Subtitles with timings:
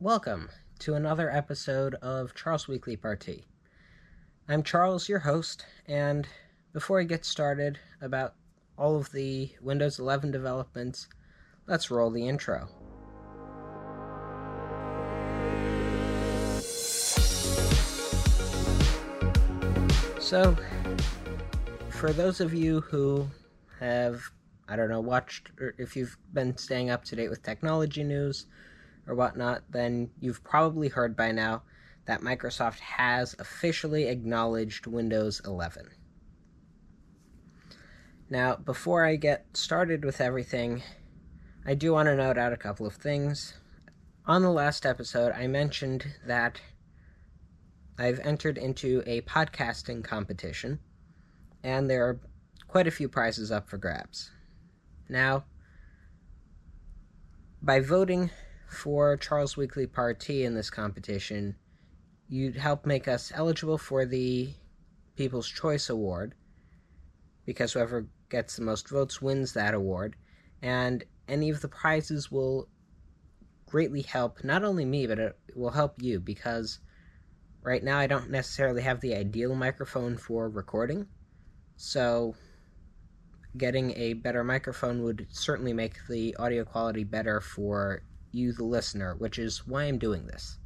[0.00, 3.48] Welcome to another episode of Charles Weekly Party.
[4.48, 6.24] I'm Charles, your host, and
[6.72, 8.34] before I get started about
[8.78, 11.08] all of the Windows 11 developments,
[11.66, 12.68] let's roll the intro.
[20.20, 20.56] So,
[21.90, 23.26] for those of you who
[23.80, 24.22] have,
[24.68, 28.46] I don't know, watched, or if you've been staying up to date with technology news,
[29.08, 31.62] or whatnot, then you've probably heard by now
[32.04, 35.88] that Microsoft has officially acknowledged Windows 11.
[38.30, 40.82] Now, before I get started with everything,
[41.66, 43.54] I do want to note out a couple of things.
[44.26, 46.60] On the last episode, I mentioned that
[47.98, 50.78] I've entered into a podcasting competition,
[51.64, 52.20] and there are
[52.68, 54.30] quite a few prizes up for grabs.
[55.08, 55.44] Now,
[57.62, 58.30] by voting
[58.68, 61.56] for Charles Weekly Party in this competition,
[62.28, 64.52] you'd help make us eligible for the
[65.16, 66.34] People's Choice Award,
[67.44, 70.14] because whoever gets the most votes wins that award,
[70.62, 72.68] and any of the prizes will
[73.66, 76.78] greatly help not only me, but it will help you, because
[77.62, 81.06] right now I don't necessarily have the ideal microphone for recording,
[81.76, 82.34] so
[83.56, 88.02] getting a better microphone would certainly make the audio quality better for
[88.38, 90.58] you, the listener, which is why I'm doing this.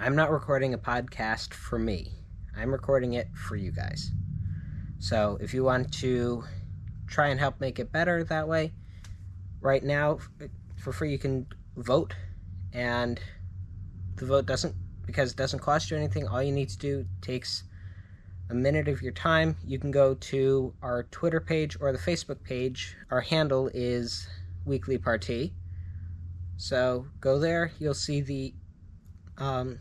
[0.00, 2.12] I'm not recording a podcast for me,
[2.56, 4.10] I'm recording it for you guys.
[4.98, 6.42] So if you want to
[7.06, 8.72] try and help make it better that way,
[9.60, 10.18] right now,
[10.76, 11.46] for free, you can
[11.76, 12.14] vote,
[12.72, 13.20] and
[14.16, 14.74] the vote doesn't,
[15.06, 17.64] because it doesn't cost you anything, all you need to do takes
[18.50, 19.56] a minute of your time.
[19.66, 22.96] You can go to our Twitter page or the Facebook page.
[23.10, 24.26] Our handle is
[24.64, 25.54] Weekly Party
[26.56, 27.72] so go there.
[27.78, 28.54] You'll see the
[29.38, 29.80] um,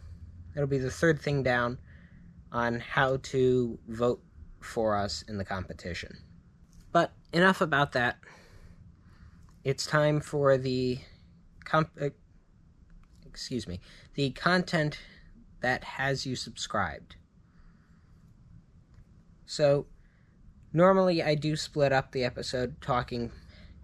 [0.55, 1.77] it'll be the third thing down
[2.51, 4.21] on how to vote
[4.61, 6.17] for us in the competition.
[6.91, 8.17] But enough about that.
[9.63, 10.99] It's time for the
[11.65, 11.89] comp.
[11.99, 12.09] Uh,
[13.25, 13.79] excuse me.
[14.15, 14.99] The content
[15.61, 17.15] that has you subscribed.
[19.45, 19.85] So,
[20.73, 23.31] normally I do split up the episode talking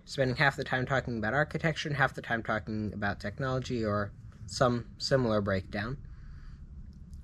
[0.09, 4.11] spending half the time talking about architecture and half the time talking about technology or
[4.47, 5.95] some similar breakdown.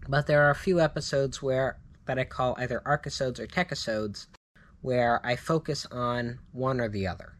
[0.07, 4.27] But there are a few episodes where that I call either archisodes or techisodes
[4.81, 7.33] where I focus on one or the other.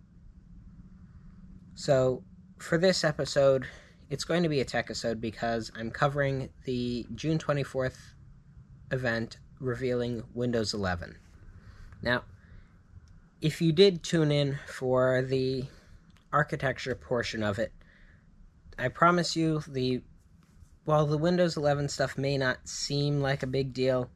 [1.76, 2.24] So
[2.58, 3.68] for this episode,
[4.10, 8.16] it's going to be a techisode because I'm covering the June 24th
[8.90, 11.20] event revealing Windows 11.
[12.02, 12.24] Now,
[13.42, 15.66] if you did tune in for the
[16.32, 17.72] architecture portion of it,
[18.78, 20.02] I promise you the
[20.86, 24.10] while the Windows 11 stuff may not seem like a big deal,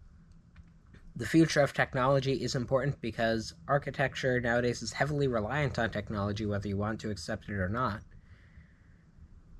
[1.15, 6.67] the future of technology is important because architecture nowadays is heavily reliant on technology, whether
[6.67, 8.01] you want to accept it or not.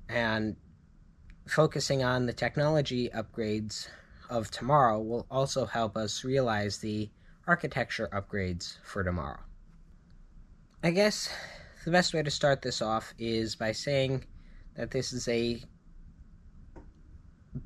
[0.08, 0.56] And
[1.48, 3.88] focusing on the technology upgrades
[4.30, 7.10] of tomorrow will also help us realize the
[7.46, 9.40] architecture upgrades for tomorrow.
[10.82, 11.30] I guess
[11.84, 14.24] the best way to start this off is by saying
[14.76, 15.62] that this is a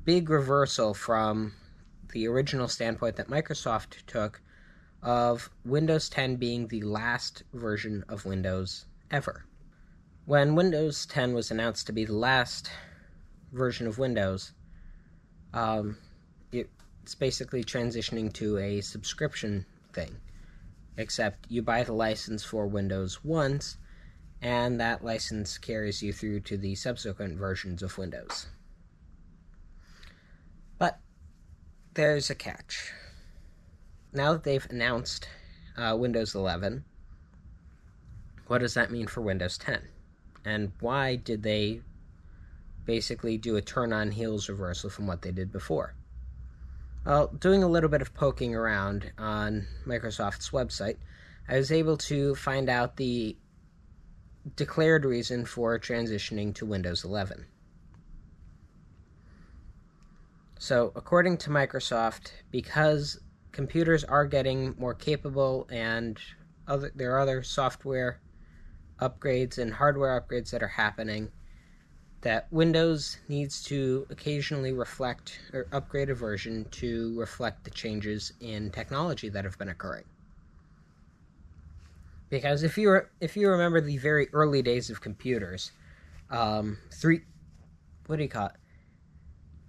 [0.03, 1.53] big reversal from
[2.11, 4.41] the original standpoint that Microsoft took
[5.01, 9.45] of Windows 10 being the last version of Windows ever.
[10.25, 12.69] When Windows 10 was announced to be the last
[13.53, 14.51] version of Windows,
[15.53, 15.97] um,
[16.51, 20.17] it's basically transitioning to a subscription thing
[20.97, 23.77] except you buy the license for Windows once,
[24.41, 28.47] and that license carries you through to the subsequent versions of Windows.
[30.77, 30.99] But
[31.93, 32.91] there's a catch.
[34.13, 35.27] Now that they've announced
[35.77, 36.85] uh, Windows 11,
[38.47, 39.81] what does that mean for Windows 10?
[40.45, 41.81] And why did they
[42.85, 45.95] basically do a turn on heels reversal from what they did before?
[47.05, 50.97] Well, doing a little bit of poking around on Microsoft's website,
[51.47, 53.37] I was able to find out the
[54.55, 57.45] declared reason for transitioning to Windows 11.
[60.57, 63.19] So, according to Microsoft, because
[63.51, 66.17] computers are getting more capable and
[66.67, 68.19] other, there are other software
[68.99, 71.31] upgrades and hardware upgrades that are happening,
[72.25, 78.71] that Windows needs to occasionally reflect or upgrade a version to reflect the changes in
[78.71, 80.05] technology that have been occurring.
[82.31, 85.71] Because if you re- if you remember the very early days of computers,
[86.31, 87.21] um, three
[88.07, 88.55] what do you call it?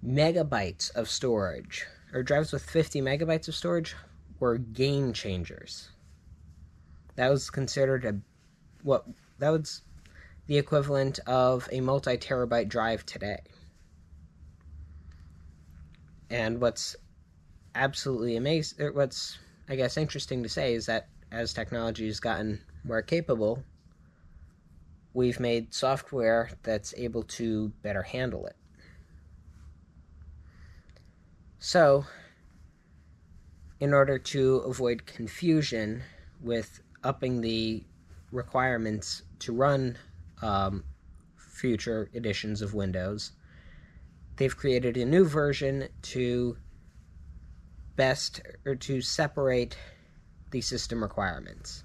[0.03, 3.95] Megabytes of storage, or drives with 50 megabytes of storage,
[4.39, 5.89] were game changers.
[7.17, 8.15] That was considered a
[8.81, 9.05] what
[9.37, 9.83] that was
[10.47, 13.39] the equivalent of a multi terabyte drive today.
[16.29, 16.95] And what's
[17.75, 19.37] absolutely amazing, er, what's
[19.69, 23.63] I guess interesting to say is that as technology has gotten more capable,
[25.13, 28.55] we've made software that's able to better handle it.
[31.59, 32.05] So,
[33.79, 36.03] in order to avoid confusion
[36.41, 37.83] with upping the
[38.31, 39.97] requirements to run
[40.41, 40.83] um,
[41.35, 43.31] future editions of Windows,
[44.37, 46.57] they've created a new version to
[47.95, 49.77] best or to separate
[50.51, 51.83] the system requirements.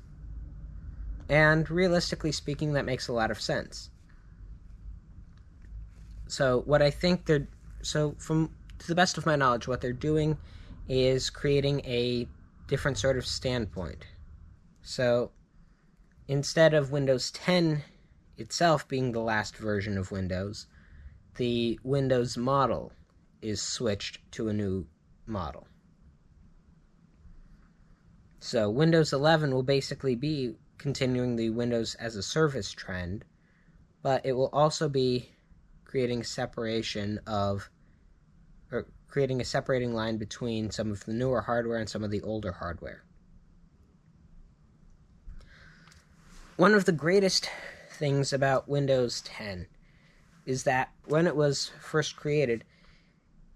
[1.29, 3.91] And realistically speaking, that makes a lot of sense.
[6.29, 7.49] So, what I think they're
[7.83, 10.37] so from to the best of my knowledge, what they're doing
[10.89, 12.29] is creating a
[12.69, 14.07] different sort of standpoint.
[14.83, 15.31] So,
[16.29, 17.83] instead of Windows 10
[18.43, 20.67] itself being the last version of Windows,
[21.37, 22.93] the Windows model
[23.41, 24.87] is switched to a new
[25.27, 25.67] model.
[28.41, 33.25] So Windows 11 will basically be continuing the Windows as a service trend,
[34.03, 35.31] but it will also be
[35.85, 37.71] creating separation of
[38.73, 42.23] or creating a separating line between some of the newer hardware and some of the
[42.23, 43.05] older hardware.
[46.57, 47.49] One of the greatest
[48.03, 49.69] things about Windows 10
[50.45, 52.65] is that when it was first created,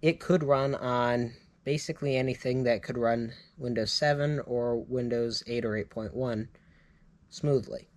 [0.00, 1.32] it could run on
[1.64, 6.46] basically anything that could run Windows 7 or Windows 8 or 8.1
[7.28, 7.88] smoothly.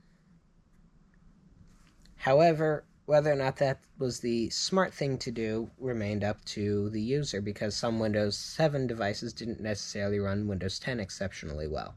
[2.15, 7.01] However, whether or not that was the smart thing to do remained up to the
[7.01, 11.93] user because some Windows 7 devices didn't necessarily run Windows 10 exceptionally well.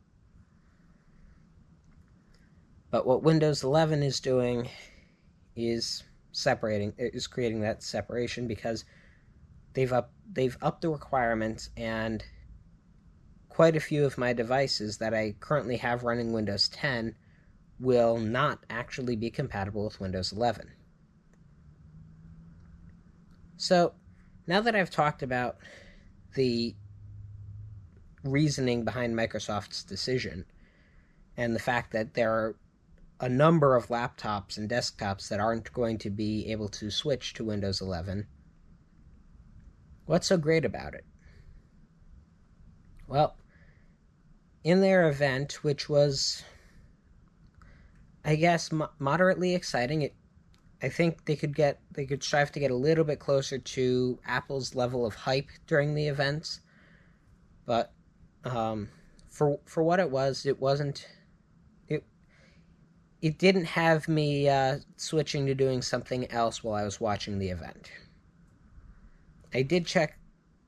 [2.93, 4.69] But what Windows 11 is doing
[5.57, 8.85] is separating is creating that separation because
[9.73, 12.23] they've up they've upped the requirements and
[13.49, 17.15] quite a few of my devices that I currently have running Windows 10
[17.81, 20.71] will not actually be compatible with Windows 11.
[23.57, 23.95] So,
[24.47, 25.57] now that I've talked about
[26.35, 26.75] the
[28.23, 30.45] reasoning behind Microsoft's decision
[31.37, 32.57] and the fact that there are
[33.23, 37.45] a number of laptops and desktops that aren't going to be able to switch to
[37.45, 38.27] Windows 11.
[40.07, 41.05] What's so great about it?
[43.07, 43.37] Well,
[44.65, 46.43] in their event, which was,
[48.25, 50.17] I guess, mo- moderately exciting, it,
[50.83, 54.19] I think they could get they could strive to get a little bit closer to
[54.27, 56.59] Apple's level of hype during the events,
[57.67, 57.93] but
[58.45, 58.89] um,
[59.31, 61.07] for for what it was, it wasn't
[63.23, 67.49] it didn't have me uh, switching to doing something else while I was watching the
[67.49, 67.91] event.
[69.55, 70.19] I did check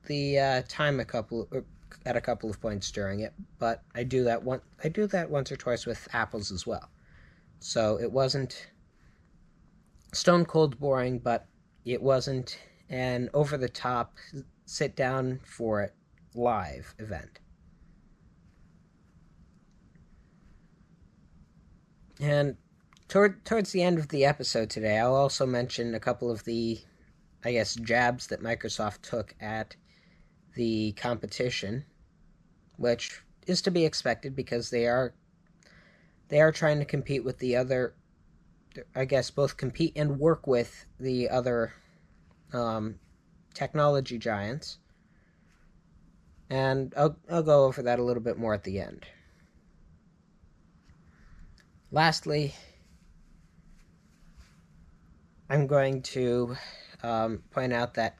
[0.05, 1.65] the uh, time a couple er,
[2.05, 5.29] at a couple of points during it, but I do that one I do that
[5.29, 6.89] once or twice with apples as well.
[7.59, 8.67] So it wasn't
[10.13, 11.47] stone cold boring, but
[11.83, 12.57] it wasn't
[12.89, 14.15] an over the top
[14.65, 15.93] sit down for it
[16.35, 17.39] live event.
[22.19, 22.57] And
[23.07, 26.79] toward towards the end of the episode today, I'll also mention a couple of the,
[27.43, 29.75] I guess, jabs that Microsoft took at
[30.55, 31.85] the competition,
[32.77, 35.13] which is to be expected because they are
[36.29, 37.93] they are trying to compete with the other
[38.95, 41.73] I guess both compete and work with the other
[42.51, 42.99] um,
[43.53, 44.79] technology giants.
[46.49, 49.05] And I'll I'll go over that a little bit more at the end.
[51.95, 52.53] Lastly,
[55.49, 56.57] I'm going to
[57.03, 58.17] um, point out that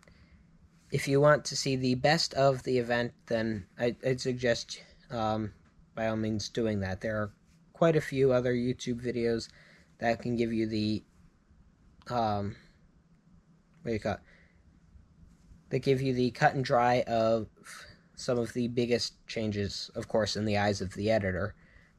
[0.92, 5.52] if you want to see the best of the event, then I, would suggest um,
[5.94, 7.02] by all means doing that.
[7.02, 7.34] There are
[7.74, 9.50] quite a few other YouTube videos
[9.98, 11.04] that can give you the
[12.10, 12.56] um,
[13.82, 14.20] what do you call it?
[15.72, 17.50] That give you the cut and dry of
[18.16, 21.56] some of the biggest changes, of course, in the eyes of the editor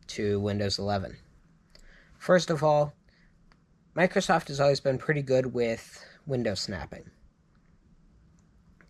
[0.06, 1.18] to Windows 11.
[2.26, 2.92] First of all,
[3.96, 7.08] Microsoft has always been pretty good with window snapping.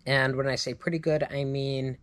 [0.07, 1.99] And when I say pretty good, I mean,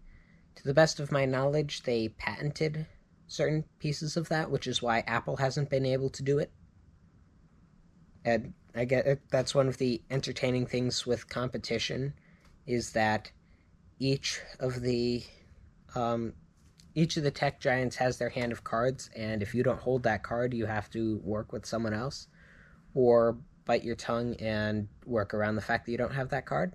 [0.53, 2.85] to the best of my knowledge, they patented
[3.25, 6.51] certain pieces of that, which is why Apple hasn't been able to do it.
[8.23, 12.13] And I get that's one of the entertaining things with competition
[12.67, 13.31] is that
[13.97, 15.23] each of the
[15.95, 16.33] um,
[16.95, 20.03] each of the tech giants has their hand of cards, and if you don't hold
[20.03, 22.27] that card, you have to work with someone else,
[22.93, 26.73] or bite your tongue and work around the fact that you don't have that card.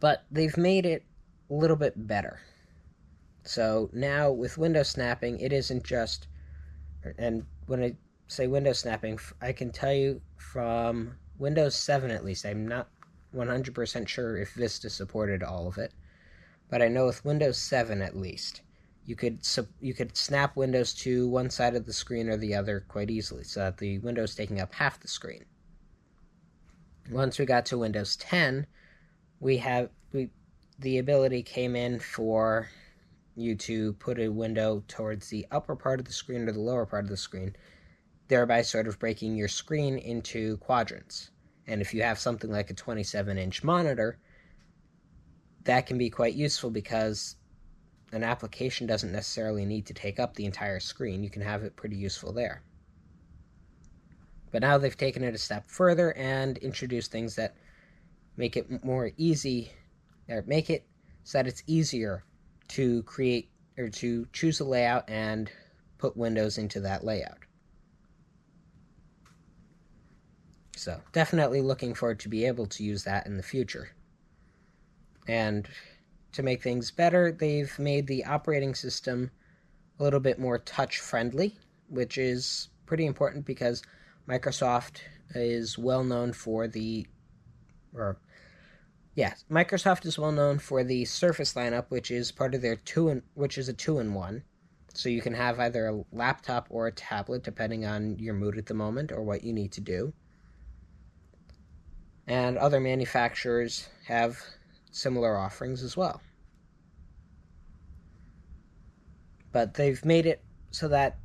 [0.00, 1.04] But they've made it
[1.50, 2.40] a little bit better.
[3.42, 6.28] So now with window snapping, it isn't just,
[7.18, 12.46] and when I say window snapping, I can tell you from Windows 7 at least,
[12.46, 12.88] I'm not
[13.34, 15.92] 100% sure if Vista supported all of it,
[16.68, 18.62] but I know with Windows 7 at least,
[19.06, 19.46] you could
[19.80, 23.44] you could snap windows to one side of the screen or the other quite easily,
[23.44, 25.44] so that the window is taking up half the screen.
[27.10, 28.66] Once we got to Windows 10,
[29.40, 30.30] we have we
[30.78, 32.68] the ability came in for
[33.36, 36.86] you to put a window towards the upper part of the screen or the lower
[36.86, 37.54] part of the screen,
[38.28, 41.30] thereby sort of breaking your screen into quadrants.
[41.66, 44.18] And if you have something like a 27 inch monitor,
[45.64, 47.36] that can be quite useful because
[48.12, 51.22] an application doesn't necessarily need to take up the entire screen.
[51.22, 52.62] You can have it pretty useful there.
[54.52, 57.56] But now they've taken it a step further and introduced things that
[58.36, 59.72] make it more easy,
[60.28, 60.86] or make it
[61.24, 62.24] so that it's easier
[62.68, 65.50] to create or to choose a layout and
[65.98, 67.38] put windows into that layout.
[70.76, 73.88] So, definitely looking forward to be able to use that in the future.
[75.26, 75.68] And
[76.32, 79.30] to make things better, they've made the operating system
[79.98, 81.56] a little bit more touch friendly,
[81.88, 83.82] which is pretty important because
[84.28, 84.98] Microsoft
[85.34, 87.06] is well known for the
[87.94, 88.18] or
[89.14, 93.10] Yes, Microsoft is well known for the Surface lineup, which is part of their two
[93.10, 94.42] in, which is a two in one.
[94.92, 98.66] So you can have either a laptop or a tablet, depending on your mood at
[98.66, 100.12] the moment or what you need to do.
[102.26, 104.40] And other manufacturers have
[104.94, 106.20] similar offerings as well.
[109.52, 111.18] But they've made it so that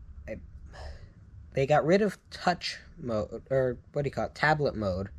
[1.54, 5.10] they got rid of touch mode, or what do you call it, tablet mode,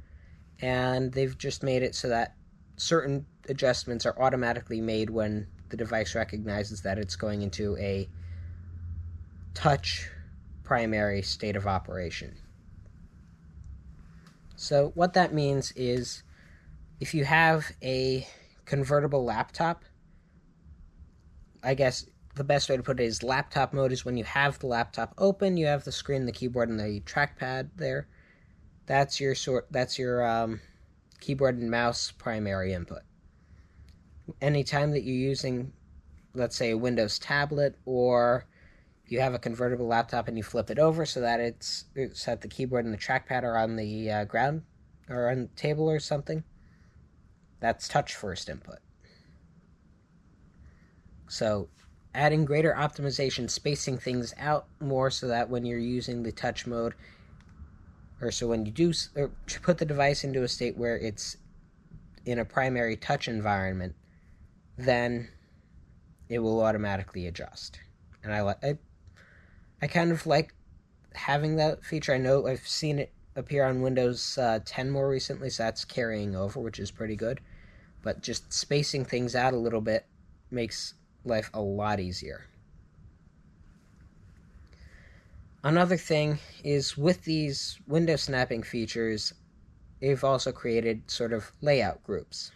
[0.60, 2.34] and they've just made it so that
[2.76, 8.08] certain adjustments are automatically made when the device recognizes that it's going into a
[9.54, 10.08] touch
[10.62, 12.34] primary state of operation.
[14.56, 16.22] So, what that means is
[17.00, 18.26] if you have a
[18.70, 19.84] convertible laptop,
[21.64, 24.60] I guess the best way to put it is laptop mode is when you have
[24.60, 28.06] the laptop open, you have the screen, the keyboard, and the trackpad there.
[28.86, 29.66] That's your sort.
[29.72, 30.60] That's your um,
[31.18, 33.02] keyboard and mouse primary input.
[34.40, 35.72] Anytime that you're using,
[36.32, 38.46] let's say, a Windows tablet or
[39.06, 41.86] you have a convertible laptop and you flip it over so that it's
[42.24, 44.62] that the keyboard and the trackpad are on the uh, ground
[45.08, 46.44] or on the table or something,
[47.60, 48.78] that's touch first input.
[51.28, 51.68] So,
[52.14, 56.94] adding greater optimization, spacing things out more so that when you're using the touch mode,
[58.20, 59.30] or so when you do or
[59.62, 61.36] put the device into a state where it's
[62.26, 63.94] in a primary touch environment,
[64.76, 65.28] then
[66.28, 67.80] it will automatically adjust.
[68.22, 68.78] And I like I,
[69.80, 70.54] I kind of like
[71.14, 72.14] having that feature.
[72.14, 76.34] I know I've seen it appear on Windows uh, 10 more recently, so that's carrying
[76.34, 77.40] over, which is pretty good.
[78.02, 80.06] But just spacing things out a little bit
[80.50, 80.94] makes
[81.24, 82.46] life a lot easier.
[85.62, 89.34] Another thing is with these window snapping features,
[90.00, 92.50] they've also created sort of layout groups.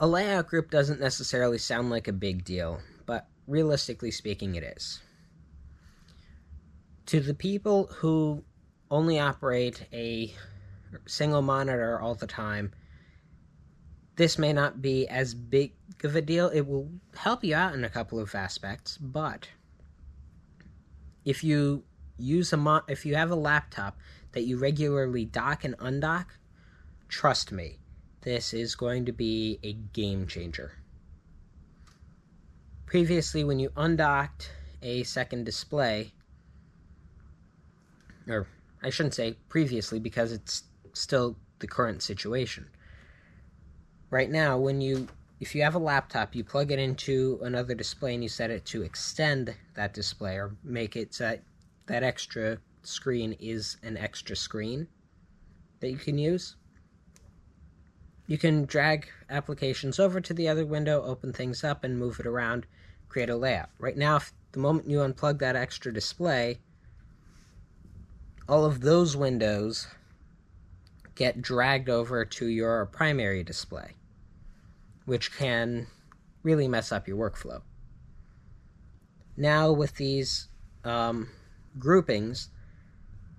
[0.00, 5.00] A layout group doesn't necessarily sound like a big deal, but realistically speaking, it is.
[7.06, 8.42] To the people who
[8.90, 10.34] only operate a
[11.06, 12.72] single monitor all the time,
[14.16, 16.48] this may not be as big of a deal.
[16.48, 19.48] It will help you out in a couple of aspects, but
[21.24, 21.84] if you
[22.18, 23.98] use a mo- if you have a laptop
[24.32, 26.26] that you regularly dock and undock,
[27.08, 27.78] trust me,
[28.22, 30.72] this is going to be a game changer.
[32.86, 36.12] Previously, when you undocked a second display,
[38.28, 38.46] or
[38.82, 42.68] I shouldn't say previously because it's still the current situation.
[44.10, 45.08] Right now, when you
[45.40, 48.66] if you have a laptop, you plug it into another display and you set it
[48.66, 51.42] to extend that display or make it so that
[51.86, 54.86] that extra screen is an extra screen
[55.80, 56.56] that you can use.
[58.26, 62.26] You can drag applications over to the other window, open things up, and move it
[62.26, 62.66] around,
[63.08, 63.70] create a layout.
[63.78, 66.60] Right now, if the moment you unplug that extra display,
[68.50, 69.86] all of those windows
[71.14, 73.94] get dragged over to your primary display,
[75.04, 75.86] which can
[76.42, 77.62] really mess up your workflow.
[79.36, 80.48] Now, with these
[80.84, 81.28] um,
[81.78, 82.48] groupings,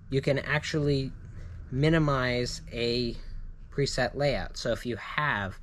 [0.08, 1.12] you can actually
[1.70, 3.14] minimize a
[3.70, 4.56] preset layout.
[4.56, 5.58] So if you have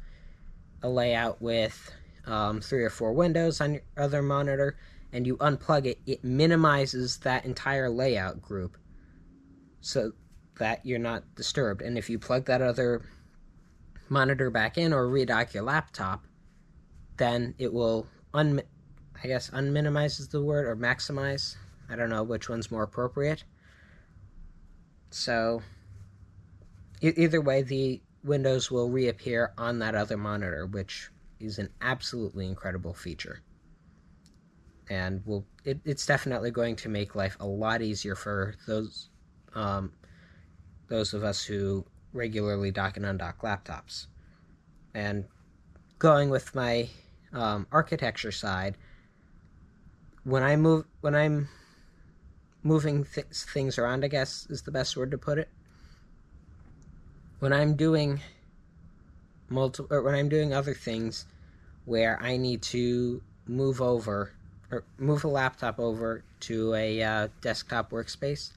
[0.84, 1.92] a layout with
[2.28, 4.78] um, three or four windows on your other monitor
[5.12, 8.78] and you unplug it, it minimizes that entire layout group
[9.82, 10.12] so
[10.58, 11.82] that you're not disturbed.
[11.82, 13.06] And if you plug that other
[14.10, 16.26] monitor back in or redock your laptop,
[17.18, 18.62] then it will un
[19.24, 21.56] I guess unminimize is the word or maximize.
[21.90, 23.44] I don't know which one's more appropriate.
[25.10, 25.62] So
[27.02, 31.10] either way, the windows will reappear on that other monitor, which
[31.40, 33.42] is an absolutely incredible feature.
[34.90, 39.10] And will it, it's definitely going to make life a lot easier for those
[39.56, 39.92] um,
[40.88, 44.08] those of us who regularly dock and undock laptops.
[44.94, 45.26] And
[46.00, 46.90] going with my
[47.34, 48.76] um, architecture side,
[50.24, 51.48] when I move when I'm
[52.64, 55.50] moving th- things around, I guess is the best word to put it.
[57.40, 58.20] When I'm doing
[59.50, 61.26] multi or when I'm doing other things
[61.86, 64.34] where I need to move over
[64.72, 68.52] or move a laptop over to a uh, desktop workspace,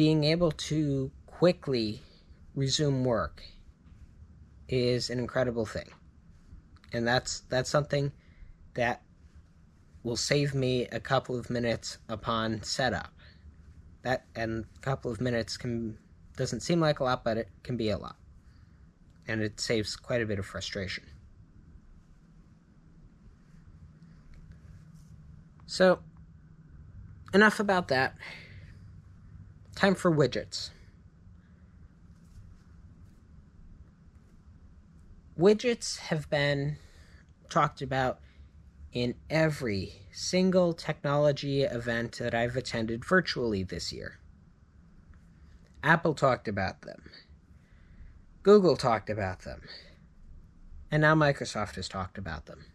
[0.00, 2.00] being able to quickly
[2.54, 3.42] resume work
[4.66, 5.90] is an incredible thing.
[6.94, 8.10] And that's that's something
[8.72, 9.02] that
[10.02, 13.12] will save me a couple of minutes upon setup.
[14.00, 15.98] That and a couple of minutes can
[16.34, 18.16] doesn't seem like a lot, but it can be a lot.
[19.28, 21.04] And it saves quite a bit of frustration.
[25.66, 25.98] So,
[27.34, 28.16] enough about that.
[29.80, 30.68] Time for widgets.
[35.38, 36.76] Widgets have been
[37.48, 38.20] talked about
[38.92, 44.18] in every single technology event that I've attended virtually this year.
[45.82, 47.08] Apple talked about them.
[48.42, 49.62] Google talked about them.
[50.90, 52.66] And now Microsoft has talked about them.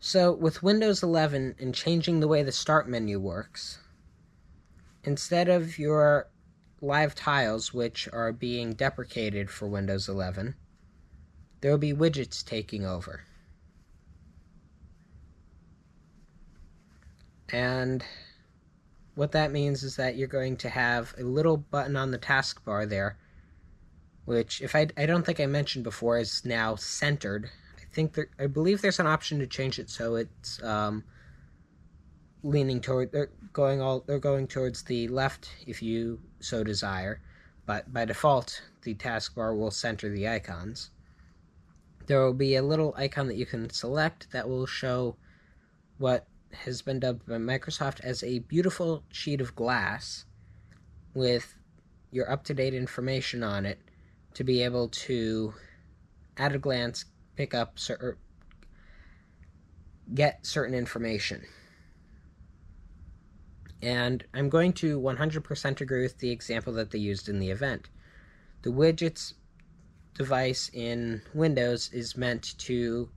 [0.00, 3.78] So, with Windows 11 and changing the way the start menu works,
[5.04, 6.28] instead of your
[6.80, 10.54] live tiles, which are being deprecated for Windows 11,
[11.60, 13.22] there will be widgets taking over.
[17.50, 18.04] And
[19.14, 22.88] what that means is that you're going to have a little button on the taskbar
[22.88, 23.16] there,
[24.26, 27.50] which, if I, I don't think I mentioned before, is now centered.
[27.78, 31.02] I think there, I believe there's an option to change it so it's um,
[32.42, 37.20] leaning toward, they're going all, they're going towards the left if you so desire,
[37.66, 40.90] but by default, the taskbar will center the icons.
[42.06, 45.16] There will be a little icon that you can select that will show
[45.98, 50.24] what has been dubbed by Microsoft as a beautiful sheet of glass
[51.14, 51.58] with
[52.10, 53.78] your up to date information on it
[54.34, 55.52] to be able to,
[56.36, 57.04] at a glance,
[57.36, 58.16] pick up cer-
[60.14, 61.44] get certain information.
[63.82, 67.88] And I'm going to 100% agree with the example that they used in the event.
[68.62, 69.34] The widgets
[70.14, 73.08] device in Windows is meant to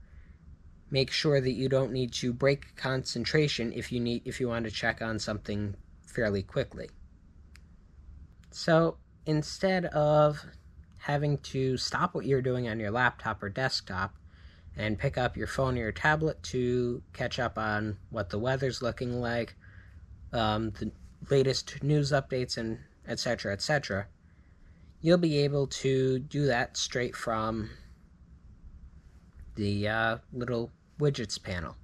[0.90, 4.64] make sure that you don't need to break concentration if you need if you want
[4.66, 5.74] to check on something
[6.06, 6.88] fairly quickly.
[8.50, 10.44] So instead of
[10.98, 14.14] having to stop what you're doing on your laptop or desktop
[14.76, 18.82] and pick up your phone or your tablet to catch up on what the weather's
[18.82, 19.56] looking like,
[20.32, 20.90] um, the
[21.30, 24.06] latest news updates, and etc., etc.,
[25.00, 27.70] you'll be able to do that straight from
[29.56, 31.76] the uh, little widgets panel.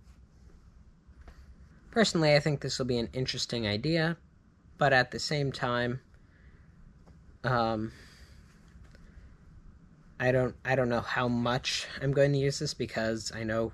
[1.90, 4.16] Personally, I think this will be an interesting idea,
[4.78, 6.00] but at the same time,
[7.44, 7.92] um,
[10.20, 13.72] I don't I don't know how much I'm going to use this because I know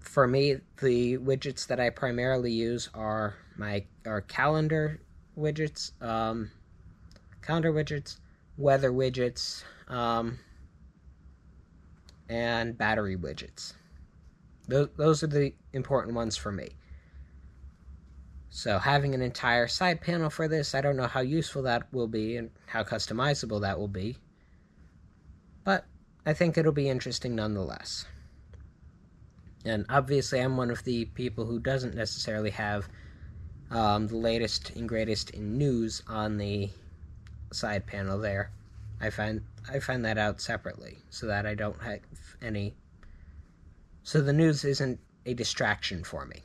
[0.00, 5.00] for me the widgets that I primarily use are my are calendar
[5.38, 6.50] widgets, um,
[7.42, 8.18] calendar widgets,
[8.56, 10.38] weather widgets, um,
[12.28, 13.74] and battery widgets.
[14.68, 16.70] Those, those are the important ones for me.
[18.50, 22.08] So having an entire side panel for this, I don't know how useful that will
[22.08, 24.16] be and how customizable that will be.
[25.62, 25.84] But
[26.24, 28.06] I think it'll be interesting nonetheless.
[29.64, 32.88] And obviously I'm one of the people who doesn't necessarily have
[33.70, 36.70] um, the latest and greatest in news on the
[37.52, 38.50] side panel there.
[39.00, 42.00] I find I find that out separately so that I don't have
[42.40, 42.74] any
[44.02, 46.42] so the news isn't a distraction for me.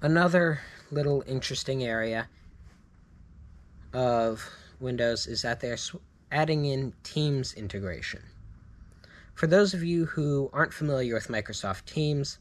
[0.00, 2.28] Another little interesting area
[3.92, 4.48] of
[4.80, 5.78] Windows is that they're
[6.30, 8.22] adding in Teams integration.
[9.34, 12.38] For those of you who aren't familiar with Microsoft Teams,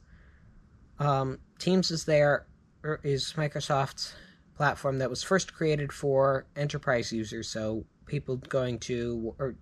[1.00, 2.48] um, Teams is there
[2.84, 4.14] er, Microsoft's
[4.56, 9.56] platform that was first created for enterprise users, so people going to or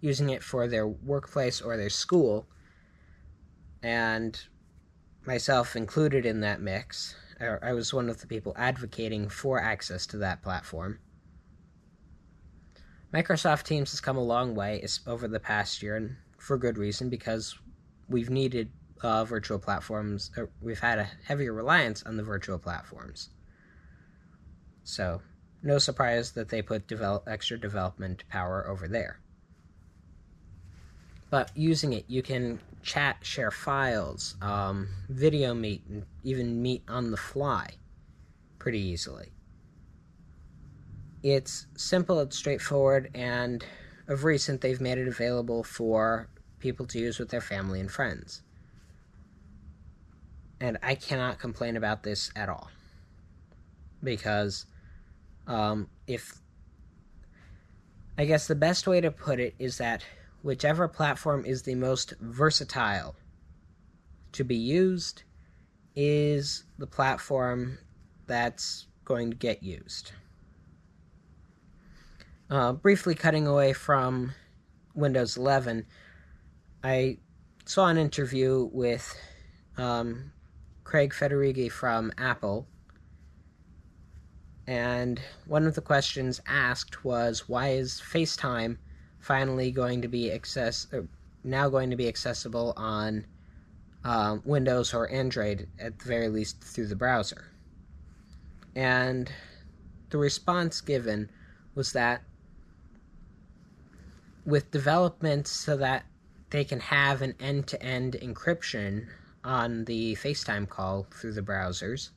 [0.00, 2.46] using it for their workplace or their school,
[3.82, 4.40] and
[5.26, 7.16] myself included in that mix.
[7.40, 10.98] I was one of the people advocating for access to that platform.
[13.14, 17.08] Microsoft Teams has come a long way over the past year, and for good reason,
[17.08, 17.56] because
[18.08, 18.70] we've needed
[19.02, 20.30] uh, virtual platforms.
[20.36, 23.30] Uh, we've had a heavier reliance on the virtual platforms.
[24.84, 25.20] So,
[25.62, 29.20] no surprise that they put develop, extra development power over there.
[31.30, 37.10] But using it, you can chat, share files, um, video meet, and even meet on
[37.10, 37.74] the fly
[38.58, 39.28] pretty easily.
[41.22, 43.64] It's simple, it's straightforward, and
[44.06, 46.28] of recent they've made it available for
[46.60, 48.42] people to use with their family and friends.
[50.60, 52.70] And I cannot complain about this at all.
[54.02, 54.66] Because
[55.46, 56.40] um, if
[58.16, 60.02] I guess the best way to put it is that
[60.42, 63.14] whichever platform is the most versatile
[64.32, 65.22] to be used
[65.94, 67.78] is the platform
[68.26, 70.12] that's going to get used.
[72.50, 74.32] Uh, briefly cutting away from
[74.94, 75.86] Windows 11,
[76.82, 77.18] I
[77.66, 79.16] saw an interview with
[79.76, 80.32] um,
[80.88, 82.66] Craig Federighi from Apple
[84.66, 88.78] and one of the questions asked was why is FaceTime
[89.18, 91.02] finally going to be access uh,
[91.44, 93.26] now going to be accessible on
[94.02, 97.44] uh, Windows or Android at the very least through the browser?
[98.74, 99.30] And
[100.08, 101.28] the response given
[101.74, 102.22] was that
[104.46, 106.06] with developments so that
[106.48, 109.08] they can have an end-to-end encryption
[109.48, 112.10] on the FaceTime call through the browsers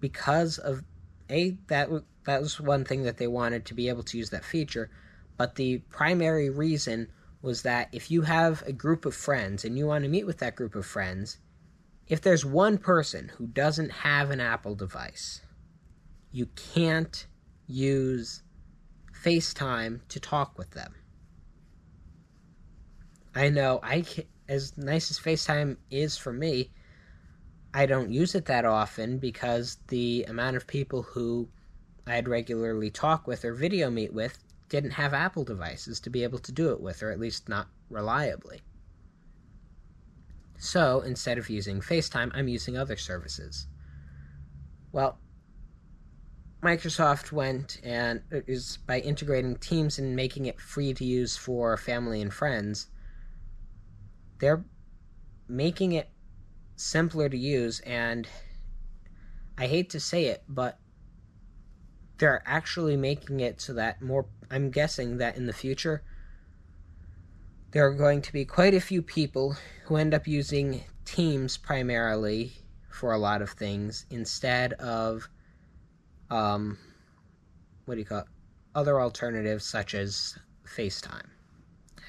[0.00, 0.84] because of
[1.30, 1.88] a that
[2.24, 4.90] that was one thing that they wanted to be able to use that feature,
[5.38, 7.08] but the primary reason
[7.40, 10.38] was that if you have a group of friends and you want to meet with
[10.38, 11.38] that group of friends,
[12.06, 15.40] if there's one person who doesn't have an Apple device,
[16.32, 17.26] you can't
[17.66, 18.42] use
[19.24, 20.94] FaceTime to talk with them.
[23.34, 24.04] I know I
[24.48, 26.70] as nice as FaceTime is for me,
[27.74, 31.48] I don't use it that often because the amount of people who
[32.06, 36.38] I'd regularly talk with or video meet with didn't have Apple devices to be able
[36.38, 38.60] to do it with, or at least not reliably.
[40.58, 43.66] So instead of using FaceTime, I'm using other services.
[44.92, 45.18] Well,
[46.62, 51.76] Microsoft went and uh, is by integrating Teams and making it free to use for
[51.76, 52.86] family and friends,
[54.38, 54.64] they're
[55.48, 56.08] making it
[56.76, 58.28] simpler to use, and
[59.58, 60.78] I hate to say it, but
[62.18, 64.26] they're actually making it so that more.
[64.50, 66.02] I'm guessing that in the future,
[67.72, 72.52] there are going to be quite a few people who end up using Teams primarily
[72.90, 75.28] for a lot of things instead of,
[76.30, 76.78] um,
[77.84, 78.26] what do you call it?
[78.74, 81.26] Other alternatives such as FaceTime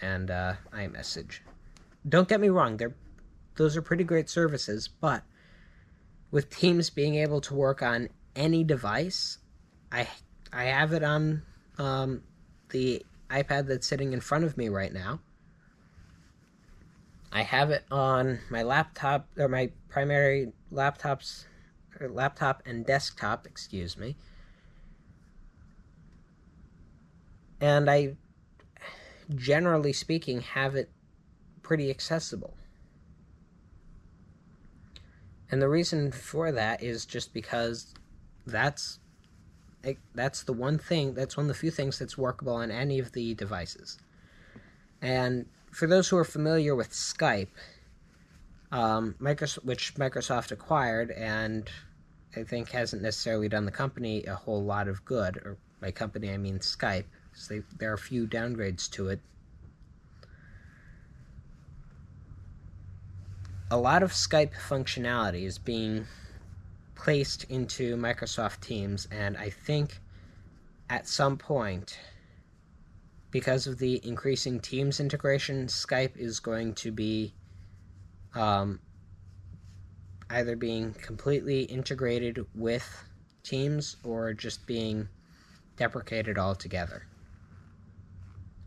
[0.01, 1.39] and uh, iMessage.
[2.07, 2.95] Don't get me wrong, they're
[3.57, 5.23] those are pretty great services, but
[6.29, 9.39] with Teams being able to work on any device,
[9.91, 10.07] I
[10.53, 11.41] I have it on
[11.77, 12.23] um,
[12.69, 15.19] the iPad that's sitting in front of me right now.
[17.31, 21.45] I have it on my laptop or my primary laptops
[21.99, 24.15] laptop and desktop, excuse me.
[27.59, 28.15] And I
[29.35, 30.89] generally speaking have it
[31.67, 32.53] pretty accessible.
[35.51, 37.93] And the reason for that is just because
[38.45, 38.99] that's
[40.15, 43.11] that's the one thing that's one of the few things that's workable on any of
[43.11, 43.99] the devices.
[45.01, 47.49] And for those who are familiar with Skype,
[48.71, 51.69] um, Microsoft, which Microsoft acquired, and
[52.35, 56.31] I think hasn't necessarily done the company a whole lot of good, or by company
[56.31, 59.19] I mean Skype, because there are a few downgrades to it
[63.69, 66.05] a lot of Skype functionality is being
[66.95, 69.99] placed into Microsoft Teams, and I think
[70.89, 71.99] at some point,
[73.29, 77.33] because of the increasing Teams integration, Skype is going to be
[78.35, 78.79] um,
[80.29, 83.03] either being completely integrated with
[83.43, 85.09] Teams or just being
[85.75, 87.05] deprecated altogether.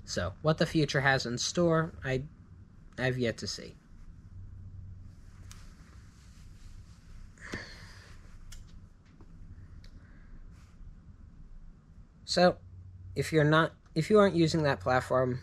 [0.04, 2.22] So, what the future has in store, I
[2.98, 3.74] I've yet to see.
[12.31, 12.59] So,
[13.16, 15.40] if you're not, if you aren't using that platform,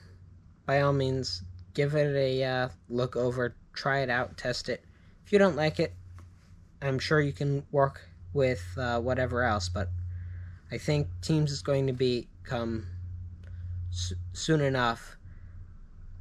[0.65, 4.86] by all means, give it a uh, look over, try it out, test it.
[5.26, 5.93] If you don't like it,
[6.82, 9.67] I'm sure you can work with uh, whatever else.
[9.67, 9.89] But
[10.71, 12.88] I think Teams is going to become
[13.91, 15.17] s- soon enough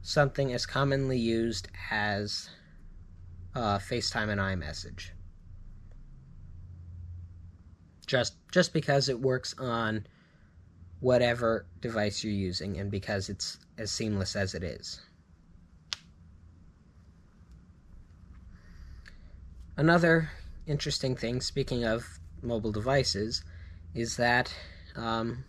[0.02, 2.50] something as commonly used as
[3.54, 5.10] uh, FaceTime and iMessage.
[8.08, 10.06] Just just because it works on
[11.00, 15.00] whatever device you're using and because it's as seamless as it is.
[19.76, 20.30] Another
[20.66, 23.44] interesting thing, speaking of mobile devices,
[23.94, 24.54] is that
[24.94, 25.44] um,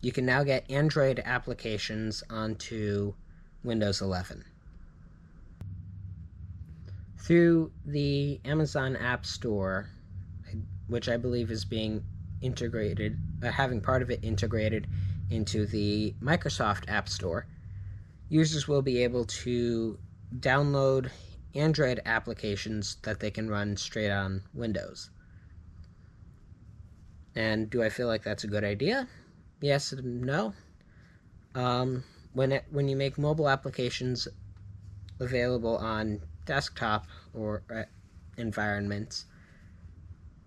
[0.00, 3.14] you can now get Android applications onto
[3.64, 4.44] Windows 11.
[7.18, 9.90] Through the Amazon App Store,
[10.86, 12.04] which I believe is being
[12.40, 14.86] integrated, uh, having part of it integrated
[15.30, 17.46] into the Microsoft App Store,
[18.28, 19.98] users will be able to
[20.38, 21.10] download
[21.54, 25.10] Android applications that they can run straight on Windows.
[27.34, 29.08] And do I feel like that's a good idea?
[29.60, 30.54] Yes and no.
[31.54, 34.28] Um, when it, when you make mobile applications
[35.20, 37.82] available on desktop or uh,
[38.36, 39.24] environments,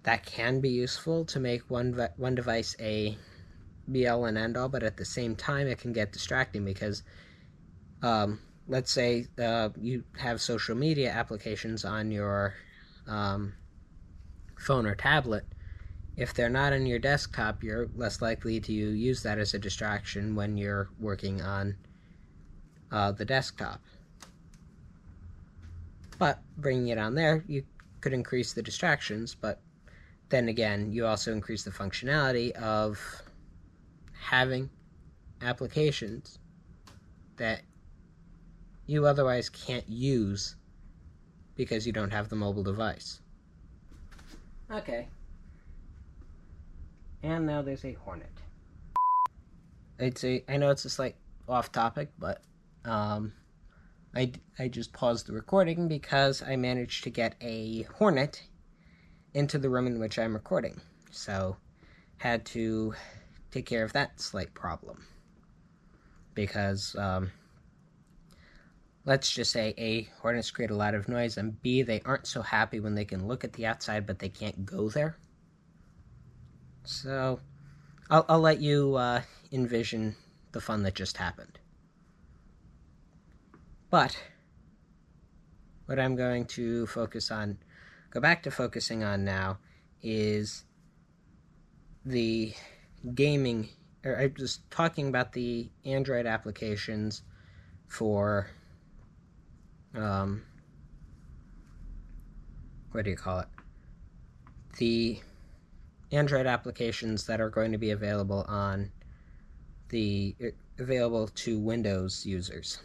[0.03, 3.17] that can be useful to make one one device a
[3.91, 7.03] be all and end all, but at the same time, it can get distracting because,
[8.01, 12.53] um, let's say uh, you have social media applications on your
[13.07, 13.53] um,
[14.57, 15.45] phone or tablet.
[16.17, 20.35] If they're not on your desktop, you're less likely to use that as a distraction
[20.35, 21.75] when you're working on
[22.91, 23.81] uh, the desktop.
[26.19, 27.63] But bringing it on there, you
[28.01, 29.59] could increase the distractions, but
[30.31, 32.99] then again, you also increase the functionality of
[34.19, 34.69] having
[35.41, 36.39] applications
[37.35, 37.61] that
[38.87, 40.55] you otherwise can't use
[41.55, 43.21] because you don't have the mobile device.
[44.71, 45.07] Okay.
[47.23, 48.31] And now there's a hornet.
[49.99, 51.15] It's a I know it's a slight
[51.47, 52.41] off topic, but
[52.85, 53.33] um
[54.13, 58.43] I, I just paused the recording because I managed to get a hornet
[59.33, 60.79] into the room in which I'm recording.
[61.11, 61.57] So,
[62.17, 62.93] had to
[63.51, 65.05] take care of that slight problem.
[66.33, 67.31] Because, um,
[69.05, 72.41] let's just say A, hornets create a lot of noise, and B, they aren't so
[72.41, 75.17] happy when they can look at the outside but they can't go there.
[76.83, 77.39] So,
[78.09, 80.15] I'll, I'll let you uh, envision
[80.51, 81.59] the fun that just happened.
[83.89, 84.17] But,
[85.85, 87.57] what I'm going to focus on
[88.11, 89.57] go back to focusing on now
[90.03, 90.65] is
[92.05, 92.53] the
[93.15, 93.69] gaming
[94.03, 97.23] or I was talking about the Android applications
[97.87, 98.47] for
[99.95, 100.43] um
[102.91, 103.47] what do you call it?
[104.77, 105.19] The
[106.11, 108.91] Android applications that are going to be available on
[109.89, 110.35] the
[110.77, 112.79] available to Windows users.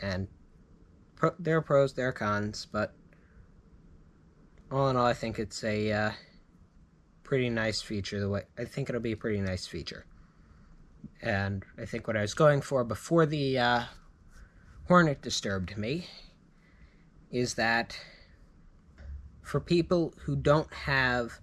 [0.00, 0.28] And
[1.16, 2.94] pro, there are pros, there are cons, but
[4.70, 6.10] all in all, I think it's a uh,
[7.22, 8.20] pretty nice feature.
[8.20, 10.04] The way I think it'll be a pretty nice feature,
[11.22, 13.82] and I think what I was going for before the uh,
[14.86, 16.06] Hornet disturbed me
[17.30, 17.98] is that
[19.42, 21.40] for people who don't have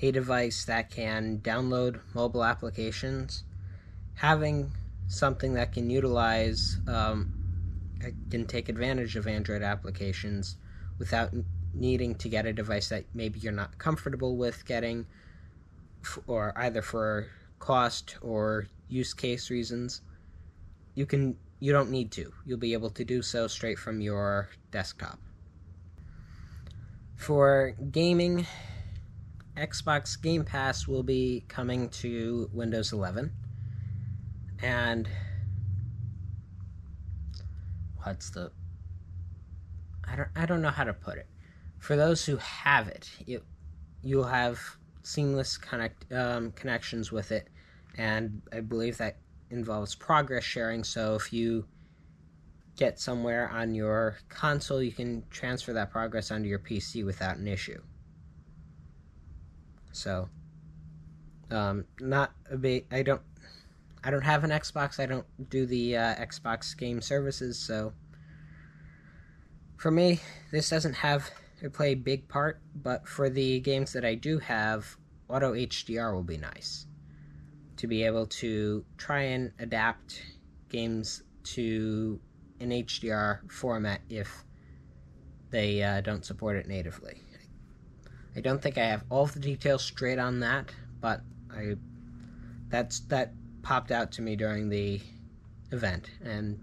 [0.00, 3.44] a device that can download mobile applications,
[4.14, 4.72] having
[5.06, 7.32] something that can utilize um,
[8.30, 10.56] can take advantage of Android applications
[10.98, 11.32] without
[11.74, 15.06] needing to get a device that maybe you're not comfortable with getting,
[16.26, 20.02] or either for cost or use case reasons,
[20.94, 22.32] you can you don't need to.
[22.44, 25.20] You'll be able to do so straight from your desktop.
[27.14, 28.46] For gaming,
[29.56, 33.30] Xbox Game Pass will be coming to Windows 11.
[34.60, 35.08] And
[38.02, 38.50] what's the
[40.08, 41.28] I don't I don't know how to put it.
[41.82, 43.42] For those who have it, you
[44.04, 44.60] you'll have
[45.02, 47.48] seamless connect um, connections with it,
[47.98, 49.16] and I believe that
[49.50, 50.84] involves progress sharing.
[50.84, 51.66] So if you
[52.76, 57.48] get somewhere on your console, you can transfer that progress onto your PC without an
[57.48, 57.82] issue.
[59.90, 60.28] So,
[61.50, 62.86] um, not a big.
[62.92, 63.22] I don't.
[64.04, 65.00] I don't have an Xbox.
[65.00, 67.58] I don't do the uh, Xbox game services.
[67.58, 67.92] So,
[69.78, 70.20] for me,
[70.52, 71.28] this doesn't have
[71.70, 72.60] play a big part.
[72.74, 74.96] But for the games that I do have,
[75.28, 76.86] Auto HDR will be nice
[77.76, 80.22] to be able to try and adapt
[80.68, 82.20] games to
[82.60, 84.44] an HDR format if
[85.50, 87.20] they uh, don't support it natively.
[88.36, 91.20] I don't think I have all the details straight on that, but
[91.52, 91.76] I
[92.68, 95.00] that's that popped out to me during the
[95.70, 96.58] event and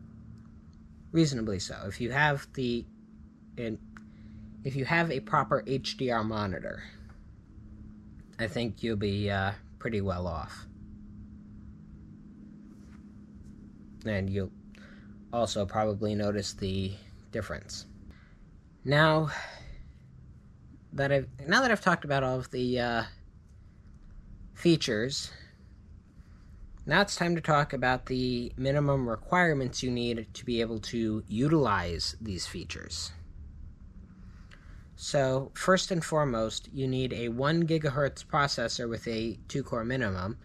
[1.12, 1.76] reasonably so.
[1.86, 2.86] If you have the
[4.64, 6.84] if you have a proper HDR monitor,
[8.38, 10.66] I think you'll be uh, pretty well off.
[14.06, 14.52] and you'll
[15.32, 16.94] also probably notice the
[17.32, 17.86] difference.
[18.84, 19.32] Now
[20.94, 23.04] that I've now that I've talked about all of the uh,
[24.54, 25.32] features,
[26.86, 31.24] now it's time to talk about the minimum requirements you need to be able to
[31.28, 33.12] utilize these features.
[35.02, 40.38] So, first and foremost, you need a 1 gigahertz processor with a 2 core minimum.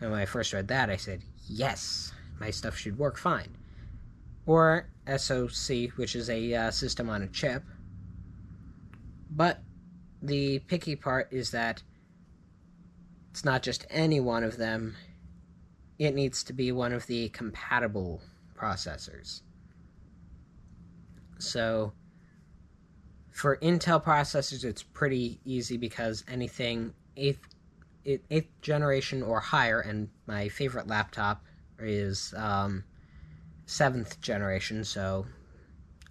[0.00, 3.54] And when I first read that, I said, yes, my stuff should work fine.
[4.46, 7.64] Or SoC, which is a uh, system on a chip.
[9.30, 9.60] But
[10.22, 11.82] the picky part is that
[13.30, 14.96] it's not just any one of them,
[15.98, 18.22] it needs to be one of the compatible
[18.58, 19.42] processors.
[21.38, 21.92] So,
[23.32, 27.40] for Intel processors, it's pretty easy because anything eighth,
[28.04, 31.42] eighth generation or higher, and my favorite laptop
[31.78, 32.84] is um,
[33.64, 35.26] seventh generation, so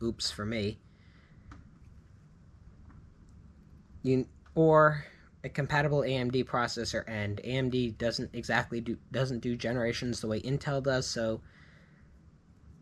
[0.02, 0.80] oops for me.
[4.02, 5.06] You or
[5.44, 10.82] a compatible AMD processor, and AMD doesn't exactly do doesn't do generations the way Intel
[10.82, 11.06] does.
[11.06, 11.42] So,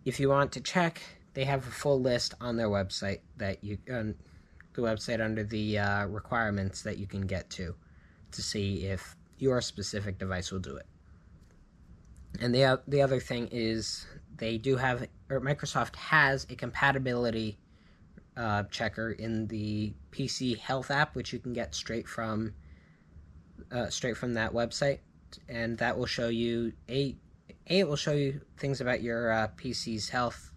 [0.06, 1.02] if you want to check,
[1.34, 4.16] they have a full list on their website that you um,
[4.80, 7.76] the website under the uh, requirements that you can get to
[8.32, 10.86] to see if your specific device will do it.
[12.40, 17.58] And the the other thing is they do have or Microsoft has a compatibility
[18.38, 22.54] uh, checker in the PC Health app, which you can get straight from
[23.72, 25.00] uh, straight from that website,
[25.48, 27.16] and that will show you a
[27.70, 30.52] a it will show you things about your uh, PC's health,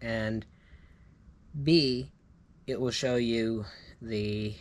[0.00, 0.44] and
[1.62, 2.12] b
[2.68, 3.64] it will show you
[4.02, 4.54] the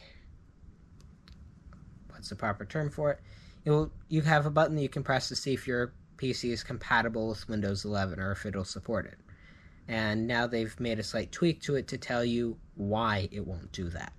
[2.09, 3.19] what's the proper term for it.
[3.65, 6.51] It will you have a button that you can press to see if your PC
[6.51, 9.19] is compatible with Windows 11 or if it'll support it.
[9.89, 13.71] And now they've made a slight tweak to it to tell you why it won't
[13.73, 14.13] do that.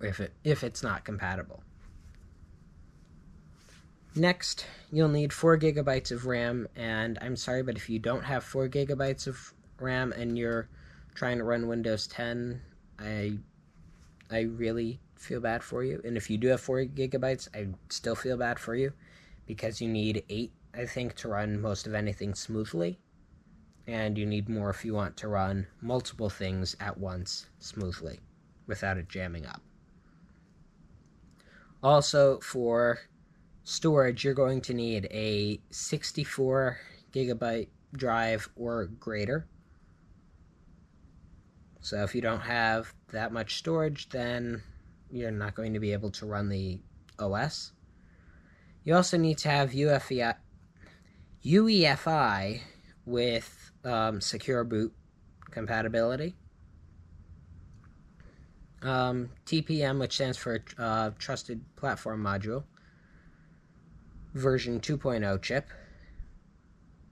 [0.00, 1.62] If it if it's not compatible.
[4.14, 8.44] Next, you'll need 4 gigabytes of RAM, and I'm sorry, but if you don't have
[8.44, 10.70] 4 gigabytes of RAM and you're
[11.16, 12.60] trying to run Windows 10,
[13.00, 13.38] I
[14.30, 16.00] I really feel bad for you.
[16.04, 18.92] And if you do have 4 gigabytes, I still feel bad for you
[19.46, 22.98] because you need 8, I think, to run most of anything smoothly.
[23.86, 28.20] And you need more if you want to run multiple things at once smoothly
[28.66, 29.62] without it jamming up.
[31.82, 32.98] Also, for
[33.62, 36.78] storage, you're going to need a 64
[37.12, 39.46] gigabyte drive or greater.
[41.86, 44.60] So if you don't have that much storage, then
[45.08, 46.80] you're not going to be able to run the
[47.20, 47.70] OS.
[48.82, 50.34] You also need to have UEFI,
[51.44, 52.60] UEFI
[53.04, 54.92] with um, secure boot
[55.52, 56.34] compatibility.
[58.82, 62.64] Um, TPM, which stands for uh, Trusted Platform Module,
[64.34, 65.68] version 2.0 chip.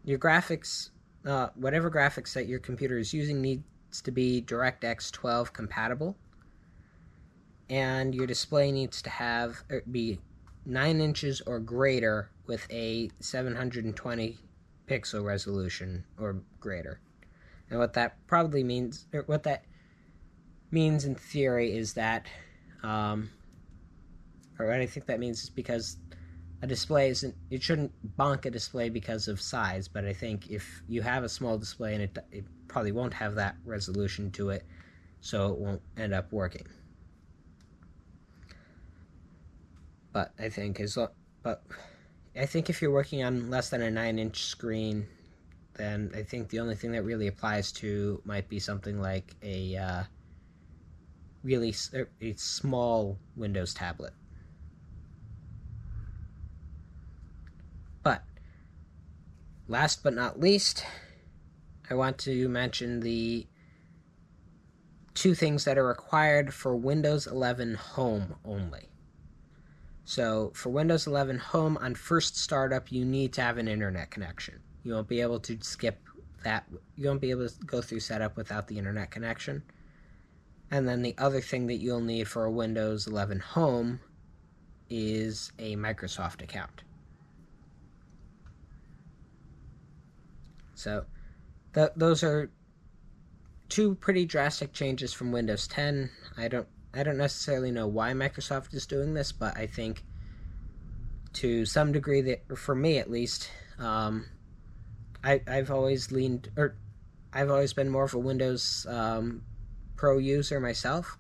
[0.03, 0.91] Your graphics,
[1.25, 3.41] uh, whatever graphics that your computer is using,
[3.95, 6.17] needs to be DirectX 12 compatible.
[7.71, 10.19] And your display needs to have er, be
[10.67, 14.37] 9 inches or greater with a 720
[14.89, 16.99] pixel resolution or greater.
[17.71, 19.65] And what that probably means, or what that
[20.73, 22.27] means in theory, is that,
[22.83, 23.31] um,
[24.59, 25.99] or what I think that means is because
[26.63, 30.83] a display isn't, it shouldn't bonk a display because of size, but I think if
[30.89, 32.45] you have a small display and it, it
[32.75, 34.65] probably won't have that resolution to it,
[35.21, 36.67] so it won't end up working.
[40.13, 40.99] But I think as
[41.45, 41.63] but
[42.35, 45.07] I think if you're working on less than a nine inch screen,
[45.75, 49.77] then I think the only thing that really applies to might be something like a
[49.77, 50.03] uh,
[51.45, 51.73] really
[52.21, 54.15] a small Windows tablet.
[58.03, 58.25] But
[59.69, 60.85] last but not least,
[61.91, 63.47] I want to mention the
[65.15, 68.89] two things that are required for Windows 11 Home only.
[70.05, 74.61] So, for Windows 11 Home, on first startup, you need to have an internet connection.
[74.83, 75.99] You won't be able to skip
[76.43, 76.67] that.
[76.97, 79.63] You won't be able to go through setup without the internet connection.
[80.71, 84.01] And then the other thing that you'll need for a Windows 11 Home
[84.91, 86.83] is a Microsoft account.
[90.75, 91.05] So,
[91.75, 92.51] th- those are
[93.69, 96.11] two pretty drastic changes from Windows 10.
[96.37, 100.05] I don't I don't necessarily know why Microsoft is doing this, but I think
[101.35, 104.27] to some degree that for me at least, um,
[105.25, 106.77] I I've always leaned or
[107.33, 109.43] I've always been more of a Windows um,
[109.97, 111.19] Pro user myself,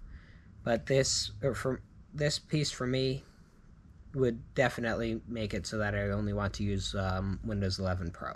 [0.62, 1.82] but this or for
[2.12, 3.24] this piece for me
[4.14, 8.34] would definitely make it so that I only want to use um, Windows 11 Pro.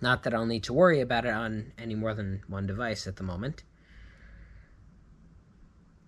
[0.00, 3.16] Not that I'll need to worry about it on any more than one device at
[3.16, 3.62] the moment.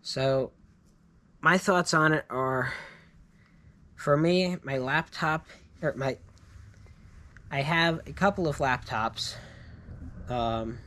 [0.03, 0.53] So,
[1.41, 2.72] my thoughts on it are
[3.97, 5.47] for me, my laptop,
[5.82, 6.18] or my,
[7.51, 9.34] I have a couple of laptops.
[10.28, 10.78] Um,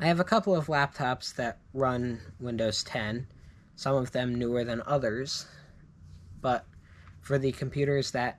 [0.00, 3.26] I have a couple of laptops that run Windows 10,
[3.76, 5.46] some of them newer than others,
[6.40, 6.64] but
[7.20, 8.38] for the computers that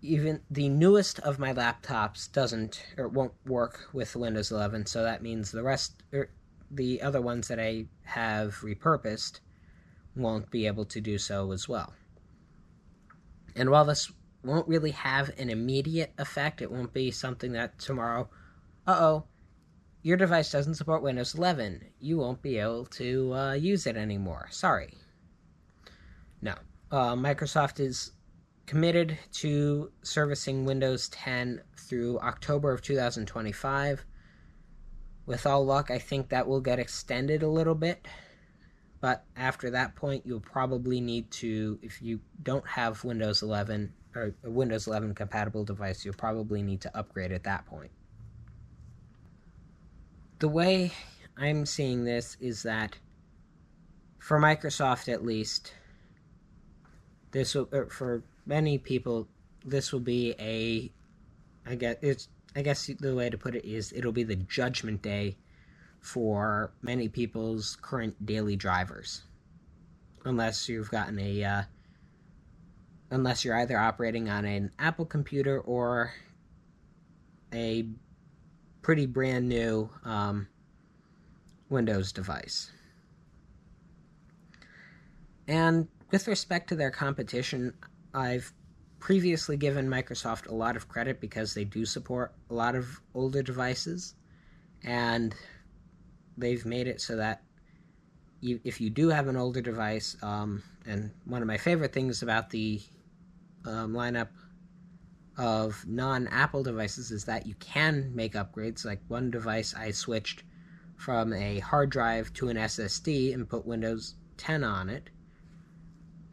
[0.00, 5.22] even the newest of my laptops doesn't or won't work with Windows 11, so that
[5.22, 6.30] means the rest or er,
[6.70, 9.40] the other ones that I have repurposed
[10.14, 11.94] won't be able to do so as well.
[13.56, 14.12] And while this
[14.44, 18.28] won't really have an immediate effect, it won't be something that tomorrow,
[18.86, 19.24] uh oh,
[20.02, 21.84] your device doesn't support Windows 11.
[22.00, 24.48] You won't be able to uh, use it anymore.
[24.50, 24.94] Sorry.
[26.40, 26.54] No.
[26.90, 28.12] Uh, Microsoft is
[28.68, 34.04] committed to servicing Windows 10 through October of 2025.
[35.24, 38.06] With all luck, I think that will get extended a little bit.
[39.00, 44.34] But after that point, you'll probably need to, if you don't have Windows 11 or
[44.44, 47.90] a Windows 11 compatible device, you'll probably need to upgrade at that point.
[50.40, 50.92] The way
[51.38, 52.98] I'm seeing this is that,
[54.18, 55.72] for Microsoft at least,
[57.30, 59.28] this will, for many people,
[59.64, 60.90] this will be a,
[61.70, 65.02] I guess it's, I guess the way to put it is it'll be the judgment
[65.02, 65.36] day
[66.00, 69.22] for many people's current daily drivers,
[70.24, 71.62] unless you've gotten a, uh,
[73.10, 76.12] unless you're either operating on an Apple computer or
[77.52, 77.86] a
[78.80, 80.48] pretty brand new um,
[81.68, 82.70] Windows device.
[85.46, 87.74] And with respect to their competition,
[88.18, 88.52] I've
[88.98, 93.42] previously given Microsoft a lot of credit because they do support a lot of older
[93.42, 94.14] devices,
[94.82, 95.34] and
[96.36, 97.42] they've made it so that
[98.40, 102.22] you, if you do have an older device, um, and one of my favorite things
[102.22, 102.80] about the
[103.64, 104.28] um, lineup
[105.36, 108.84] of non Apple devices is that you can make upgrades.
[108.84, 110.42] Like one device, I switched
[110.96, 115.10] from a hard drive to an SSD and put Windows 10 on it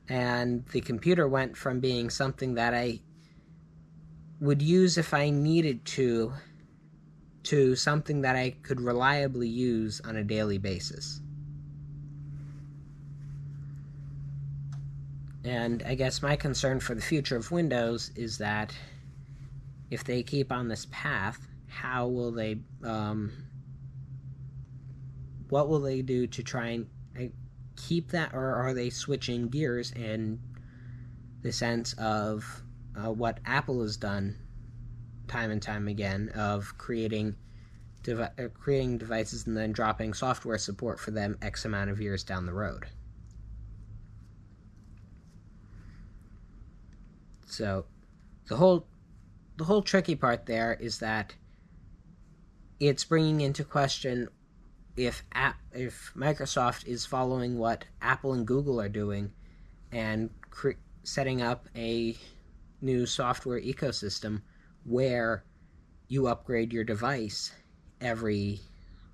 [0.07, 2.99] and the computer went from being something that I
[4.39, 6.33] would use if I needed to
[7.43, 11.21] to something that I could reliably use on a daily basis.
[15.43, 18.73] And I guess my concern for the future of Windows is that
[19.91, 23.31] if they keep on this path, how will they, um,
[25.49, 26.87] what will they do to try and
[27.75, 30.39] keep that, or are they switching gears in
[31.41, 32.63] the sense of
[32.95, 34.35] uh, what Apple has done
[35.27, 37.35] time and time again of creating
[38.03, 42.23] devi- uh, creating devices and then dropping software support for them X amount of years
[42.23, 42.85] down the road.
[47.47, 47.85] So,
[48.47, 48.87] the whole
[49.57, 51.35] the whole tricky part there is that
[52.79, 54.27] it's bringing into question
[54.95, 59.31] if app, if Microsoft is following what Apple and Google are doing
[59.91, 60.71] and cre-
[61.03, 62.15] setting up a
[62.81, 64.41] new software ecosystem
[64.83, 65.43] where
[66.07, 67.51] you upgrade your device
[67.99, 68.59] every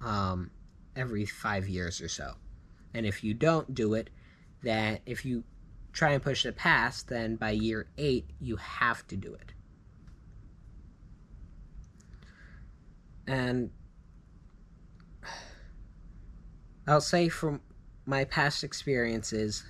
[0.02, 0.52] um,
[0.96, 2.34] every five years or so.
[2.94, 4.10] And if you don't do it,
[4.64, 5.44] that if you
[5.94, 9.54] try and push it past, then by year eight you have to do it.
[13.28, 13.72] And
[16.88, 17.62] I'll say from
[18.06, 19.64] my past experiences,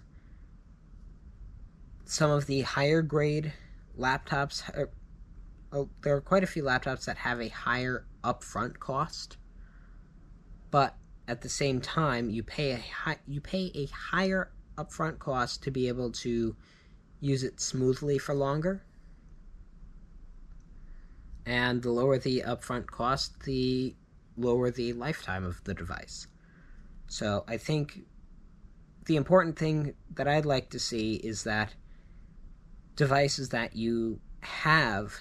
[2.06, 3.54] some of the higher grade
[3.98, 4.90] laptops, are,
[5.74, 9.38] oh, there are quite a few laptops that have a higher upfront cost,
[10.72, 10.96] but
[11.28, 15.72] at the same time, you pay a high, you pay a higher upfront cost to
[15.72, 16.56] be able to
[17.20, 18.84] use it smoothly for longer.
[21.46, 23.96] And the lower the upfront cost, the
[24.38, 26.28] lower the lifetime of the device.
[27.12, 28.06] So I think
[29.06, 31.76] the important thing that I'd like to see is that
[32.96, 35.14] devices that you have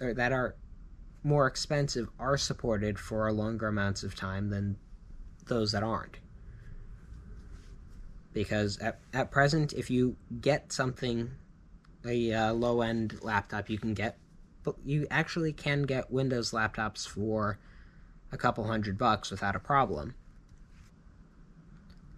[0.00, 0.54] or that are
[1.24, 4.76] more expensive are supported for longer amounts of time than
[5.46, 6.18] those that aren't.
[8.32, 11.32] Because at, at present, if you get something,
[12.06, 14.18] a uh, low end laptop, you can get,
[14.62, 17.58] but you actually can get Windows laptops for
[18.30, 20.14] a couple hundred bucks without a problem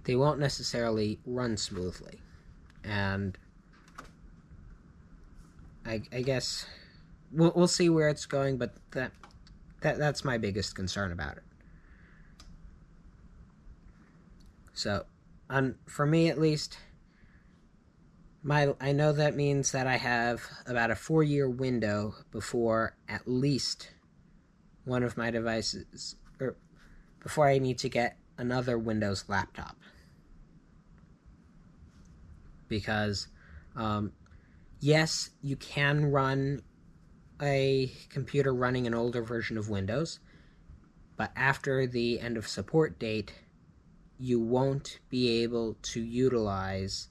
[0.07, 2.20] they won't necessarily run smoothly.
[2.84, 3.36] And
[5.84, 6.64] I, I guess
[7.32, 9.11] we'll, we'll see where it's going, but that,
[9.80, 11.42] that that's my biggest concern about it.
[14.74, 15.07] So,
[15.50, 16.78] on for me at least,
[18.44, 23.26] my I know that means that I have about a four year window before at
[23.26, 23.90] least
[24.84, 26.57] one of my devices, or
[27.20, 29.76] before I need to get another Windows laptop
[32.68, 33.28] because
[33.74, 34.12] um,
[34.80, 36.62] yes, you can run
[37.40, 40.20] a computer running an older version of Windows,
[41.16, 43.32] but after the end of support date,
[44.18, 47.08] you won't be able to utilize,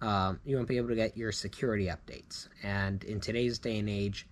[0.00, 2.48] um, you won't be able to get your security updates.
[2.62, 4.26] And in today's day and age,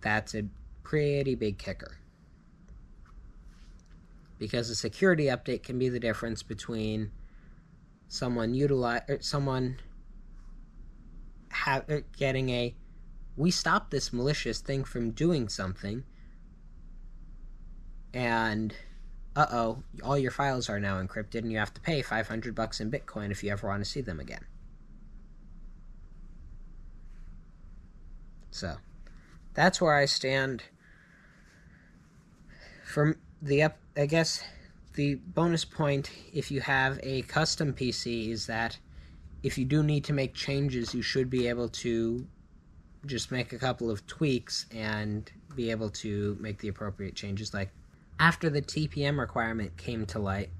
[0.00, 0.44] that's a
[0.82, 1.98] pretty big kicker.
[4.38, 7.10] Because a security update can be the difference between
[8.08, 9.76] someone utilize someone
[11.64, 12.74] have, uh, getting a
[13.36, 16.02] we stop this malicious thing from doing something.
[18.12, 18.74] And
[19.36, 22.90] uh-oh all your files are now encrypted and you have to pay 500 bucks in
[22.90, 24.44] bitcoin if you ever want to see them again.
[28.50, 28.76] So
[29.54, 30.64] that's where i stand.
[32.84, 34.42] From the up i guess
[34.94, 38.78] the bonus point if you have a custom pc is that
[39.42, 42.26] if you do need to make changes, you should be able to
[43.06, 47.54] just make a couple of tweaks and be able to make the appropriate changes.
[47.54, 47.70] Like
[48.18, 50.50] after the TPM requirement came to light,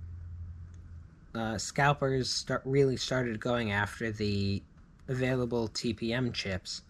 [1.34, 4.62] uh, scalpers start really started going after the
[5.08, 6.82] available TPM chips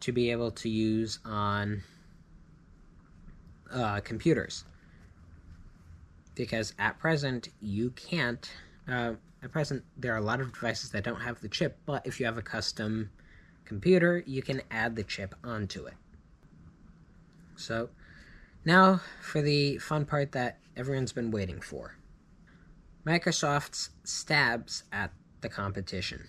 [0.00, 1.82] to be able to use on
[3.72, 4.64] uh, computers.
[6.34, 8.50] Because at present, you can't.
[8.86, 12.06] Uh, at present, there are a lot of devices that don't have the chip, but
[12.06, 13.10] if you have a custom
[13.64, 15.94] computer, you can add the chip onto it.
[17.56, 17.90] So,
[18.64, 21.96] now for the fun part that everyone's been waiting for
[23.06, 26.26] Microsoft's stabs at the competition.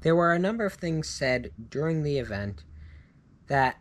[0.00, 2.64] There were a number of things said during the event
[3.48, 3.78] that,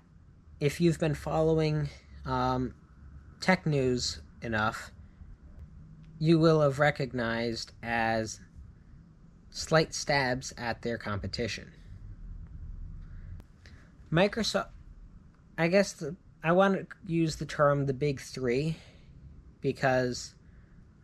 [0.59, 1.89] if you've been following
[2.25, 2.73] um,
[3.39, 4.91] tech news enough,
[6.19, 8.41] you will have recognized as
[9.49, 11.71] slight stabs at their competition.
[14.11, 14.67] Microsoft,
[15.57, 18.75] I guess the, I want to use the term the big three
[19.61, 20.35] because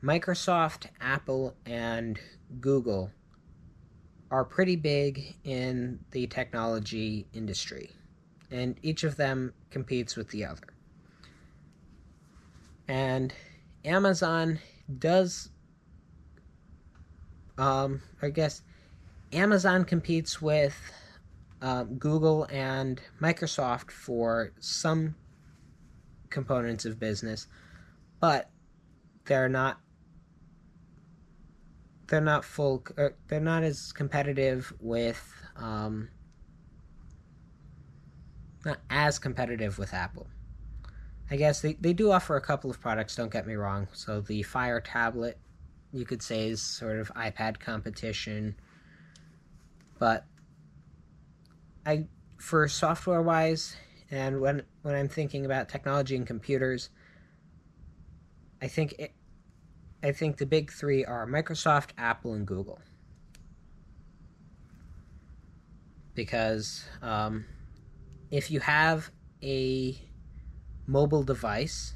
[0.04, 2.20] Microsoft, Apple, and
[2.60, 3.12] Google
[4.32, 7.92] are pretty big in the technology industry,
[8.52, 10.68] and each of them competes with the other.
[12.88, 13.34] And
[13.84, 14.60] Amazon
[15.00, 15.50] does
[17.58, 18.62] um, I guess
[19.32, 20.76] Amazon competes with
[21.62, 25.16] um, Google and Microsoft for some
[26.30, 27.48] components of business,
[28.20, 28.50] but
[29.26, 29.80] they're not
[32.08, 36.10] they're not full er, they're not as competitive with um,
[38.66, 40.28] not as competitive with Apple.
[41.30, 43.88] I guess they, they do offer a couple of products, don't get me wrong.
[43.94, 45.40] So the Fire tablet,
[45.92, 48.56] you could say, is sort of iPad competition.
[49.98, 50.26] But
[51.86, 52.08] I
[52.38, 53.76] for software wise,
[54.12, 56.90] and when when I'm thinking about technology and computers,
[58.62, 59.14] I think it,
[60.04, 62.80] I think the big three are Microsoft, Apple, and Google.
[66.14, 67.46] Because um,
[68.32, 69.10] if you have
[69.42, 69.98] a
[70.88, 71.94] mobile device,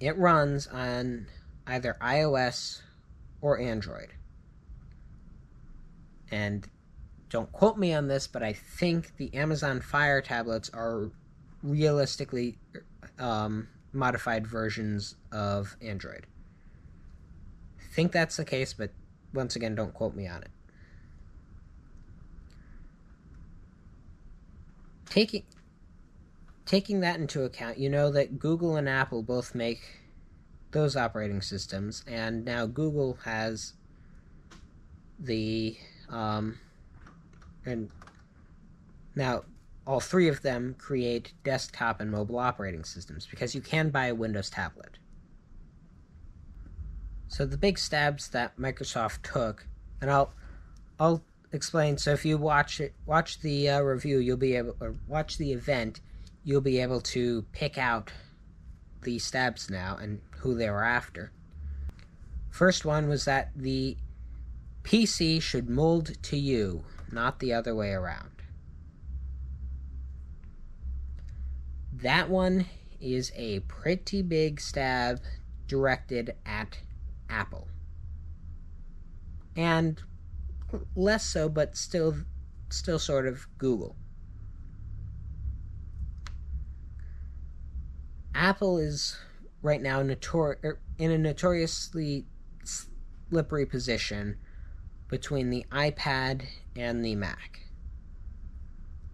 [0.00, 1.26] it runs on
[1.66, 2.82] either iOS
[3.40, 4.12] or Android.
[6.30, 6.66] And
[7.30, 11.10] don't quote me on this, but I think the Amazon Fire tablets are
[11.62, 12.58] realistically
[13.18, 16.26] um, modified versions of Android.
[17.80, 18.90] I think that's the case, but
[19.32, 20.50] once again, don't quote me on it.
[25.08, 25.44] Taking
[26.66, 29.80] taking that into account, you know that Google and Apple both make
[30.70, 33.74] those operating systems, and now Google has
[35.18, 35.76] the
[36.08, 36.58] um,
[37.64, 37.90] and
[39.14, 39.44] now
[39.86, 44.14] all three of them create desktop and mobile operating systems because you can buy a
[44.14, 44.98] Windows tablet.
[47.28, 49.66] So the big stabs that Microsoft took,
[50.00, 50.32] and I'll
[50.98, 51.98] I'll explain.
[51.98, 55.52] So if you watch it, watch the uh, review, you'll be able, or watch the
[55.52, 56.00] event,
[56.44, 58.12] you'll be able to pick out
[59.02, 61.32] the stabs now and who they were after.
[62.50, 63.96] First one was that the
[64.82, 68.30] PC should mold to you, not the other way around.
[71.92, 72.66] That one
[73.00, 75.20] is a pretty big stab
[75.66, 76.78] directed at
[77.30, 77.68] Apple.
[79.56, 80.02] And
[80.94, 82.16] less so, but still
[82.68, 83.96] still sort of Google.
[88.34, 89.16] Apple is
[89.62, 92.26] right now notor- er, in a notoriously
[92.64, 94.36] slippery position
[95.08, 97.60] between the iPad and the Mac.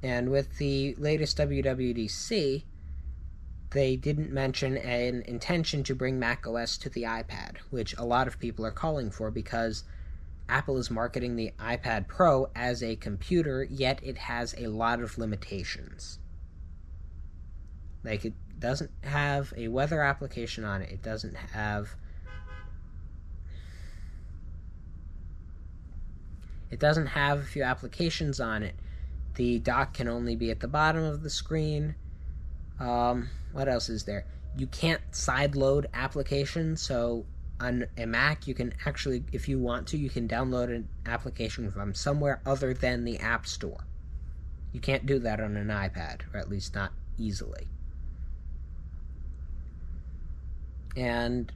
[0.03, 2.65] And with the latest WWDC,
[3.71, 8.27] they didn't mention an intention to bring Mac OS to the iPad, which a lot
[8.27, 9.85] of people are calling for because
[10.49, 15.19] Apple is marketing the iPad Pro as a computer, yet it has a lot of
[15.19, 16.19] limitations.
[18.03, 21.89] Like, it doesn't have a weather application on it, it doesn't have.
[26.71, 28.77] It doesn't have a few applications on it.
[29.35, 31.97] The dock can only be at the bottom of the screen.
[32.79, 34.25] Um, what else is there?
[34.57, 37.27] You can't sideload applications, so
[37.61, 41.71] on a Mac, you can actually, if you want to, you can download an application
[41.71, 43.85] from somewhere other than the App Store.
[44.73, 47.69] You can't do that on an iPad, or at least not easily.
[50.97, 51.53] And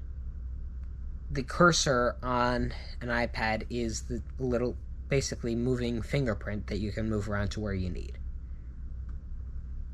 [1.31, 4.77] the cursor on an iPad is the little,
[5.09, 8.19] basically moving fingerprint that you can move around to where you need.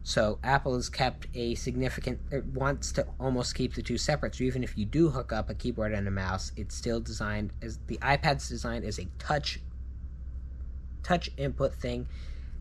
[0.03, 2.21] So Apple has kept a significant.
[2.31, 4.35] It wants to almost keep the two separate.
[4.35, 7.53] So even if you do hook up a keyboard and a mouse, it's still designed
[7.63, 9.61] as the iPad's designed as a touch
[11.03, 12.07] touch input thing,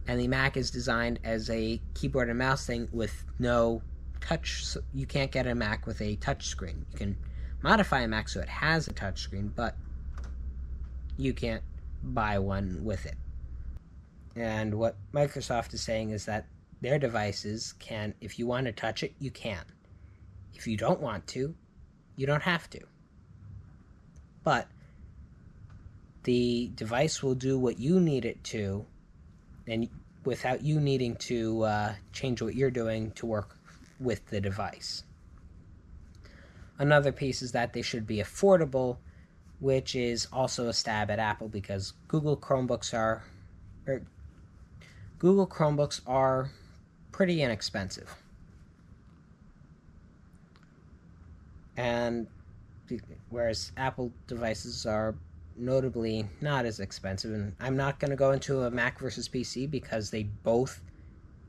[0.08, 3.82] and the Mac is designed as a keyboard and mouse thing with no
[4.22, 4.78] touch.
[4.94, 6.86] You can't get a Mac with a touch screen.
[6.92, 7.18] You can
[7.62, 9.76] modify a Mac so it has a touch screen, but
[11.18, 11.64] you can't
[12.04, 13.16] buy one with it.
[14.36, 16.46] And what Microsoft is saying is that
[16.82, 19.64] their devices can, if you want to touch it, you can.
[20.54, 21.54] If you don't want to,
[22.16, 22.80] you don't have to.
[24.44, 24.68] But
[26.24, 28.86] the device will do what you need it to,
[29.68, 29.90] and
[30.24, 33.59] without you needing to uh, change what you're doing to work
[34.00, 35.04] with the device.
[36.78, 38.98] Another piece is that they should be affordable,
[39.60, 43.24] which is also a stab at Apple because Google Chromebooks are,
[43.86, 44.02] or
[45.18, 46.50] Google Chromebooks are
[47.12, 48.16] pretty inexpensive.
[51.76, 52.28] And
[53.30, 55.16] whereas Apple devices are
[55.56, 59.70] notably not as expensive, and I'm not going to go into a Mac versus PC
[59.70, 60.82] because they both,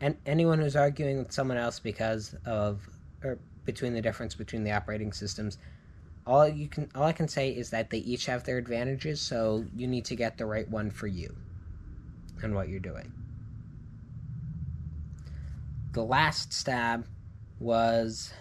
[0.01, 2.89] and anyone who's arguing with someone else because of
[3.23, 5.59] or between the difference between the operating systems,
[6.27, 9.65] all you can all I can say is that they each have their advantages, so
[9.77, 11.35] you need to get the right one for you
[12.43, 13.13] and what you're doing
[15.93, 17.07] the last stab
[17.59, 18.33] was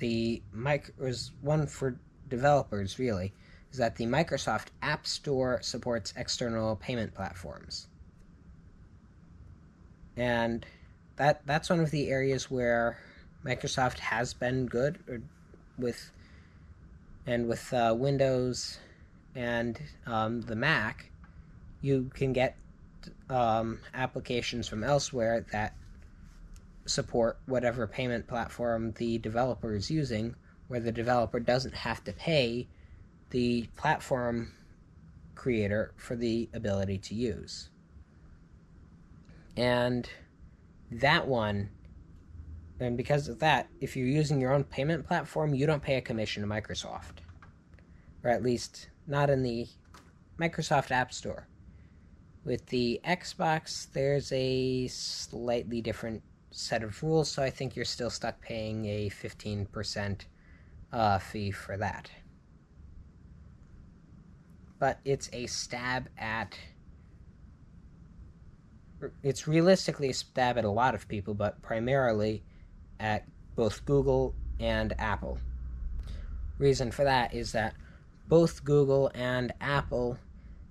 [0.00, 3.32] the mic was one for developers really
[3.70, 7.88] is that the Microsoft App Store supports external payment platforms.
[10.16, 10.64] And
[11.16, 12.98] that that's one of the areas where
[13.44, 15.22] Microsoft has been good
[15.78, 16.10] with
[17.26, 18.78] and with uh, Windows
[19.34, 21.10] and um, the Mac,
[21.80, 22.56] you can get
[23.28, 25.74] um, applications from elsewhere that
[26.86, 30.34] support whatever payment platform the developer is using,
[30.68, 32.66] where the developer doesn't have to pay
[33.30, 34.52] the platform
[35.34, 37.68] creator for the ability to use.
[39.56, 40.08] And
[40.90, 41.70] that one,
[42.80, 46.00] and because of that, if you're using your own payment platform, you don't pay a
[46.00, 47.18] commission to Microsoft.
[48.22, 49.66] Or at least not in the
[50.40, 51.46] Microsoft App Store.
[52.44, 58.10] With the Xbox, there's a slightly different set of rules, so I think you're still
[58.10, 60.20] stuck paying a 15%
[60.92, 62.10] uh, fee for that.
[64.78, 66.56] But it's a stab at.
[69.22, 72.42] It's realistically a stab at a lot of people, but primarily
[73.00, 75.38] at both Google and Apple.
[76.58, 77.74] Reason for that is that
[78.28, 80.18] both Google and Apple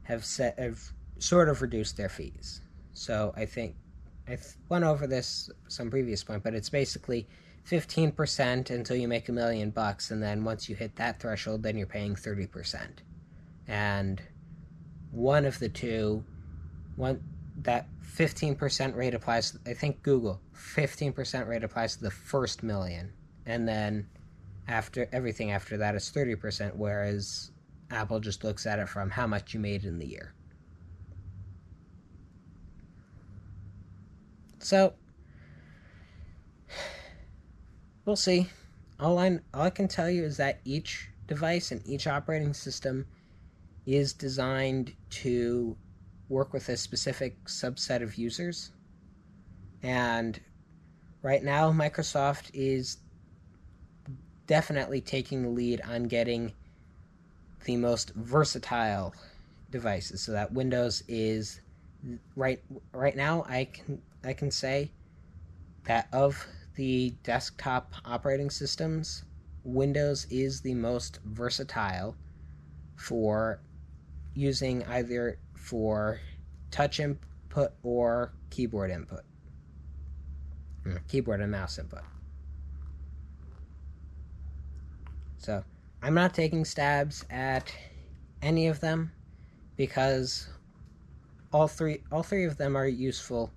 [0.03, 0.81] have set have
[1.19, 2.61] sort of reduced their fees.
[2.93, 3.75] So I think
[4.27, 4.37] I
[4.69, 7.27] went over this some previous point, but it's basically
[7.69, 11.77] 15% until you make a million bucks, and then once you hit that threshold, then
[11.77, 12.79] you're paying 30%.
[13.67, 14.21] And
[15.11, 16.23] one of the two,
[16.95, 17.23] one
[17.63, 19.57] that 15% rate applies.
[19.65, 23.11] I think Google 15% rate applies to the first million,
[23.45, 24.07] and then
[24.67, 27.51] after everything after that is 30%, whereas
[27.91, 30.33] Apple just looks at it from how much you made in the year.
[34.59, 34.93] So
[38.05, 38.47] we'll see.
[38.99, 43.05] All I all I can tell you is that each device and each operating system
[43.85, 45.75] is designed to
[46.33, 48.71] work with a specific subset of users.
[49.83, 50.39] And
[51.21, 52.97] right now Microsoft is
[54.47, 56.51] definitely taking the lead on getting
[57.65, 59.13] the most versatile
[59.69, 61.61] devices so that Windows is
[62.35, 62.61] right
[62.91, 64.91] right now I can I can say
[65.85, 69.23] that of the desktop operating systems
[69.63, 72.15] Windows is the most versatile
[72.97, 73.61] for
[74.35, 76.19] using either for
[76.71, 79.21] touch input or keyboard input
[80.83, 82.01] hmm, keyboard and mouse input
[85.37, 85.63] so
[86.01, 87.73] I'm not taking stabs at
[88.41, 89.11] any of them
[89.77, 90.49] because
[91.53, 93.51] all three all three of them are useful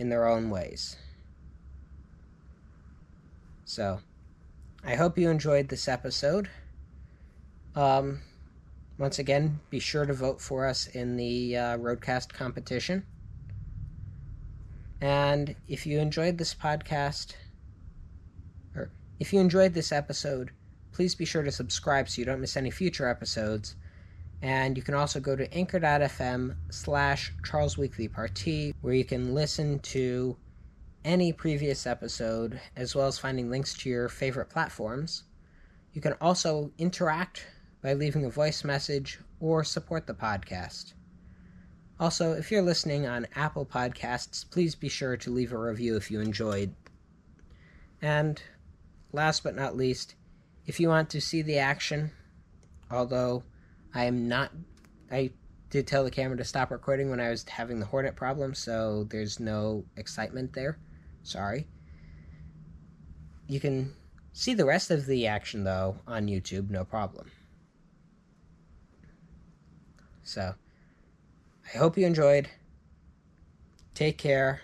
[0.00, 0.96] in their own ways.
[3.66, 4.00] So,
[4.82, 6.48] I hope you enjoyed this episode.
[7.76, 8.22] Um,
[9.00, 13.02] once again, be sure to vote for us in the uh, Roadcast competition.
[15.00, 17.32] And if you enjoyed this podcast,
[18.76, 20.50] or if you enjoyed this episode,
[20.92, 23.74] please be sure to subscribe so you don't miss any future episodes.
[24.42, 28.10] And you can also go to anchor.fm slash Charles Weekly
[28.82, 30.36] where you can listen to
[31.06, 35.24] any previous episode, as well as finding links to your favorite platforms.
[35.94, 37.46] You can also interact
[37.82, 40.94] by leaving a voice message or support the podcast.
[41.98, 46.10] Also, if you're listening on Apple Podcasts, please be sure to leave a review if
[46.10, 46.74] you enjoyed.
[48.00, 48.40] And
[49.12, 50.14] last but not least,
[50.66, 52.10] if you want to see the action,
[52.90, 53.42] although
[53.94, 54.50] I am not,
[55.10, 55.32] I
[55.68, 59.04] did tell the camera to stop recording when I was having the Hornet problem, so
[59.10, 60.78] there's no excitement there.
[61.22, 61.66] Sorry.
[63.46, 63.92] You can
[64.32, 67.30] see the rest of the action, though, on YouTube, no problem.
[70.30, 70.54] So,
[71.74, 72.48] I hope you enjoyed.
[73.94, 74.60] Take care,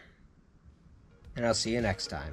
[1.35, 2.31] and I'll see you next time.